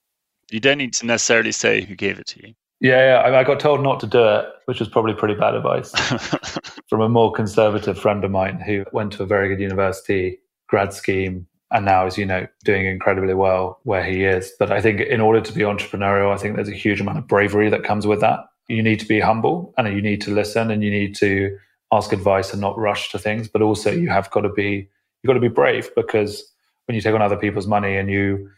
You 0.51 0.61
don't 0.61 0.79
need 0.79 0.93
to 0.95 1.07
necessarily 1.07 1.53
say 1.53 1.83
who 1.83 1.95
gave 1.95 2.19
it 2.19 2.27
to 2.29 2.47
you. 2.47 2.55
Yeah, 2.81 3.23
yeah, 3.29 3.39
I 3.39 3.45
got 3.45 3.61
told 3.61 3.83
not 3.83 4.01
to 4.01 4.07
do 4.07 4.25
it, 4.25 4.47
which 4.65 4.81
was 4.81 4.89
probably 4.89 5.13
pretty 5.13 5.35
bad 5.35 5.55
advice 5.55 5.91
from 6.89 7.03
a 7.03 7.09
more 7.09 7.31
conservative 7.31 7.99
friend 7.99 8.25
of 8.25 8.31
mine 8.31 8.59
who 8.59 8.85
went 8.93 9.13
to 9.13 9.23
a 9.23 9.27
very 9.27 9.49
good 9.49 9.61
university, 9.61 10.39
grad 10.67 10.95
scheme, 10.95 11.47
and 11.73 11.85
now 11.85 12.07
is, 12.07 12.19
you 12.19 12.27
know, 12.27 12.47
doing 12.65 12.87
incredibly 12.87 13.35
well 13.35 13.81
where 13.85 14.03
he 14.03 14.25
is. 14.25 14.53
But 14.59 14.73
I 14.73 14.81
think 14.81 15.01
in 15.01 15.21
order 15.21 15.41
to 15.41 15.53
be 15.53 15.61
entrepreneurial, 15.61 16.33
I 16.33 16.37
think 16.37 16.57
there's 16.57 16.69
a 16.69 16.75
huge 16.75 17.01
amount 17.01 17.19
of 17.19 17.29
bravery 17.29 17.71
that 17.71 17.85
comes 17.85 18.07
with 18.07 18.21
that. 18.21 18.41
You 18.69 18.83
need 18.83 19.01
to 19.01 19.07
be 19.07 19.21
humble 19.21 19.73
and 19.79 19.89
you 19.89 20.03
need 20.03 20.21
to 20.23 20.31
listen 20.33 20.71
and 20.71 20.83
you 20.83 20.91
need 20.91 21.15
to 21.17 21.57
ask 21.93 22.13
advice 22.13 22.53
and 22.53 22.61
not 22.61 22.79
rush 22.79 23.11
to 23.13 23.19
things. 23.19 23.49
But 23.49 23.63
also 23.63 23.91
you 23.91 24.09
have 24.11 24.31
got 24.31 24.43
to 24.43 24.49
be 24.49 24.89
you've 25.23 25.29
got 25.29 25.35
to 25.35 25.41
be 25.41 25.49
brave 25.49 25.91
because 25.95 26.45
when 26.87 26.95
you 26.95 27.01
take 27.01 27.15
on 27.15 27.23
other 27.23 27.37
people's 27.37 27.67
money 27.67 27.97
and 27.97 28.11
you 28.11 28.49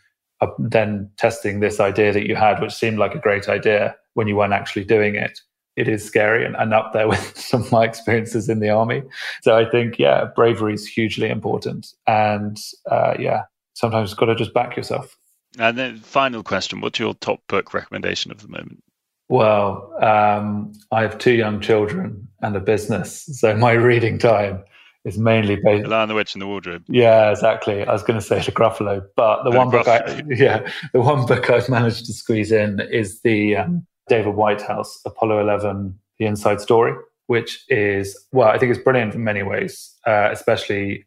are 0.40 0.54
then 0.58 1.10
testing 1.18 1.60
this 1.60 1.80
idea 1.80 2.12
that 2.12 2.26
you 2.26 2.34
had, 2.34 2.60
which 2.60 2.72
seemed 2.72 2.98
like 2.98 3.14
a 3.14 3.18
great 3.18 3.48
idea 3.48 3.94
when 4.14 4.26
you 4.26 4.36
weren't 4.36 4.52
actually 4.52 4.84
doing 4.84 5.14
it, 5.14 5.40
it 5.76 5.88
is 5.88 6.04
scary 6.04 6.44
and, 6.44 6.56
and 6.56 6.74
up 6.74 6.92
there 6.92 7.08
with 7.08 7.38
some 7.38 7.62
of 7.62 7.72
my 7.72 7.84
experiences 7.84 8.48
in 8.48 8.60
the 8.60 8.70
army. 8.70 9.02
So 9.42 9.56
I 9.56 9.68
think, 9.68 9.98
yeah, 9.98 10.26
bravery 10.36 10.74
is 10.74 10.86
hugely 10.86 11.28
important. 11.28 11.92
And 12.06 12.58
uh, 12.90 13.14
yeah, 13.18 13.44
sometimes 13.74 14.10
you've 14.10 14.18
got 14.18 14.26
to 14.26 14.34
just 14.34 14.54
back 14.54 14.76
yourself. 14.76 15.16
And 15.58 15.76
then, 15.76 15.98
final 15.98 16.42
question 16.42 16.80
What's 16.80 16.98
your 16.98 17.12
top 17.14 17.40
book 17.46 17.74
recommendation 17.74 18.30
of 18.30 18.40
the 18.40 18.48
moment? 18.48 18.82
Well, 19.28 19.92
um, 20.02 20.72
I 20.90 21.02
have 21.02 21.18
two 21.18 21.32
young 21.32 21.60
children 21.60 22.28
and 22.40 22.56
a 22.56 22.60
business. 22.60 23.28
So 23.32 23.54
my 23.56 23.72
reading 23.88 24.18
time 24.18 24.64
is 25.04 25.18
mainly 25.18 25.56
based. 25.56 25.84
The 25.84 25.90
Lion, 25.90 26.08
the 26.08 26.14
Witch, 26.14 26.34
and 26.34 26.42
the 26.42 26.46
Wardrobe. 26.46 26.84
Yeah, 26.88 27.30
exactly. 27.30 27.84
I 27.84 27.92
was 27.92 28.02
going 28.02 28.18
to 28.18 28.24
say 28.24 28.40
the 28.40 28.52
Gruffalo, 28.52 29.04
but 29.16 29.42
the, 29.42 29.50
one 29.50 29.70
Gruffalo. 29.70 29.84
book, 29.84 29.88
I, 29.88 30.22
yeah, 30.34 30.70
the 30.92 31.00
one 31.00 31.26
book 31.26 31.50
I've 31.50 31.68
managed 31.68 32.06
to 32.06 32.12
squeeze 32.12 32.52
in 32.52 32.80
is 32.80 33.20
the 33.22 33.56
um, 33.56 33.86
David 34.08 34.34
Whitehouse, 34.34 35.00
Apollo 35.04 35.40
11, 35.40 35.98
The 36.18 36.26
Inside 36.26 36.60
Story, 36.60 36.94
which 37.26 37.64
is, 37.68 38.18
well, 38.32 38.48
I 38.48 38.58
think 38.58 38.74
it's 38.74 38.82
brilliant 38.82 39.14
in 39.14 39.24
many 39.24 39.42
ways, 39.42 39.94
uh, 40.06 40.28
especially 40.30 41.06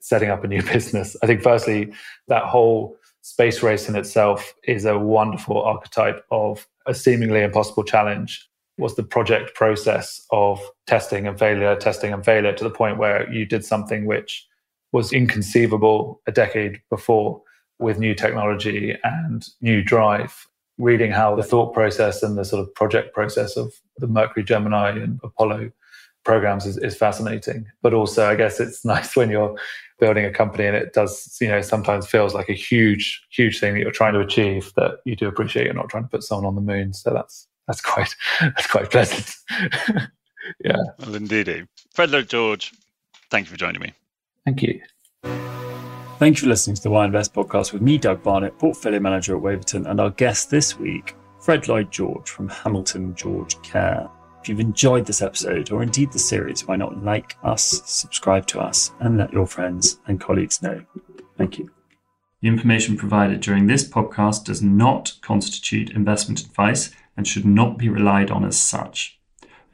setting 0.00 0.30
up 0.30 0.44
a 0.44 0.48
new 0.48 0.62
business. 0.72 1.16
I 1.22 1.26
think, 1.26 1.42
firstly, 1.42 1.92
that 2.28 2.44
whole 2.44 2.96
space 3.22 3.62
race 3.62 3.88
in 3.88 3.96
itself 3.96 4.54
is 4.64 4.84
a 4.84 4.98
wonderful 4.98 5.60
archetype 5.60 6.24
of 6.30 6.66
a 6.86 6.94
seemingly 6.94 7.42
impossible 7.42 7.82
challenge. 7.82 8.48
Was 8.78 8.94
the 8.94 9.02
project 9.02 9.54
process 9.54 10.24
of 10.30 10.60
testing 10.86 11.26
and 11.26 11.38
failure, 11.38 11.74
testing 11.76 12.12
and 12.12 12.24
failure 12.24 12.52
to 12.52 12.62
the 12.62 12.70
point 12.70 12.98
where 12.98 13.30
you 13.32 13.46
did 13.46 13.64
something 13.64 14.04
which 14.04 14.46
was 14.92 15.12
inconceivable 15.12 16.20
a 16.26 16.32
decade 16.32 16.80
before 16.90 17.42
with 17.78 17.98
new 17.98 18.14
technology 18.14 18.96
and 19.02 19.46
new 19.60 19.82
drive 19.82 20.46
reading 20.78 21.10
how 21.10 21.34
the 21.34 21.42
thought 21.42 21.72
process 21.72 22.22
and 22.22 22.36
the 22.36 22.44
sort 22.44 22.60
of 22.60 22.74
project 22.74 23.14
process 23.14 23.56
of 23.56 23.72
the 23.98 24.06
Mercury, 24.06 24.44
Gemini, 24.44 24.90
and 24.90 25.18
Apollo 25.22 25.70
programs 26.24 26.66
is, 26.66 26.76
is 26.78 26.96
fascinating. 26.96 27.66
But 27.82 27.94
also, 27.94 28.28
I 28.28 28.34
guess 28.34 28.60
it's 28.60 28.84
nice 28.84 29.16
when 29.16 29.30
you're 29.30 29.56
building 29.98 30.26
a 30.26 30.30
company 30.30 30.66
and 30.66 30.76
it 30.76 30.92
does, 30.92 31.38
you 31.40 31.48
know, 31.48 31.62
sometimes 31.62 32.06
feels 32.06 32.34
like 32.34 32.50
a 32.50 32.54
huge, 32.54 33.24
huge 33.30 33.58
thing 33.58 33.74
that 33.74 33.80
you're 33.80 33.90
trying 33.90 34.12
to 34.12 34.20
achieve 34.20 34.72
that 34.76 34.98
you 35.04 35.16
do 35.16 35.26
appreciate 35.26 35.64
you're 35.64 35.74
not 35.74 35.88
trying 35.88 36.04
to 36.04 36.10
put 36.10 36.22
someone 36.22 36.46
on 36.46 36.54
the 36.54 36.60
moon. 36.60 36.92
So 36.92 37.10
that's 37.10 37.48
that's 37.66 37.80
quite 37.80 38.14
that's 38.40 38.66
quite 38.66 38.90
pleasant. 38.90 39.34
yeah. 40.64 40.76
Well, 40.98 41.14
indeed. 41.14 41.66
Fred 41.94 42.10
Lloyd 42.10 42.28
George, 42.28 42.72
thank 43.30 43.46
you 43.46 43.50
for 43.50 43.56
joining 43.56 43.80
me. 43.80 43.92
Thank 44.44 44.62
you. 44.62 44.80
Thank 46.18 46.38
you 46.38 46.44
for 46.44 46.48
listening 46.48 46.76
to 46.76 46.82
the 46.82 46.88
Why 46.88 47.04
Invest 47.04 47.34
podcast 47.34 47.74
with 47.74 47.82
me, 47.82 47.98
Doug 47.98 48.22
Barnett, 48.22 48.58
portfolio 48.58 48.98
manager 48.98 49.36
at 49.36 49.42
Waverton, 49.42 49.86
and 49.86 50.00
our 50.00 50.08
guest 50.08 50.48
this 50.48 50.78
week, 50.78 51.14
Fred 51.40 51.68
Lloyd 51.68 51.92
George 51.92 52.30
from 52.30 52.48
Hamilton 52.48 53.14
George 53.14 53.60
Care. 53.60 54.08
If 54.40 54.48
you've 54.48 54.60
enjoyed 54.60 55.04
this 55.04 55.20
episode 55.20 55.70
or 55.70 55.82
indeed 55.82 56.10
the 56.10 56.18
series, 56.18 56.66
why 56.66 56.76
not 56.76 57.04
like 57.04 57.36
us, 57.42 57.82
subscribe 57.84 58.46
to 58.46 58.60
us, 58.60 58.92
and 59.00 59.18
let 59.18 59.30
your 59.30 59.46
friends 59.46 60.00
and 60.06 60.18
colleagues 60.18 60.62
know? 60.62 60.82
Thank 61.36 61.58
you. 61.58 61.70
The 62.40 62.48
information 62.48 62.96
provided 62.96 63.40
during 63.40 63.66
this 63.66 63.86
podcast 63.86 64.44
does 64.44 64.62
not 64.62 65.12
constitute 65.20 65.90
investment 65.90 66.40
advice 66.40 66.92
and 67.18 67.28
should 67.28 67.44
not 67.44 67.76
be 67.76 67.90
relied 67.90 68.30
on 68.30 68.42
as 68.42 68.56
such. 68.58 69.20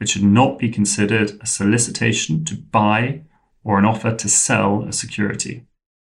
It 0.01 0.09
should 0.09 0.23
not 0.23 0.59
be 0.59 0.69
considered 0.69 1.39
a 1.39 1.45
solicitation 1.45 2.43
to 2.43 2.55
buy 2.55 3.21
or 3.63 3.79
an 3.79 3.85
offer 3.85 4.13
to 4.13 4.27
sell 4.27 4.83
a 4.83 4.91
security. 4.91 5.67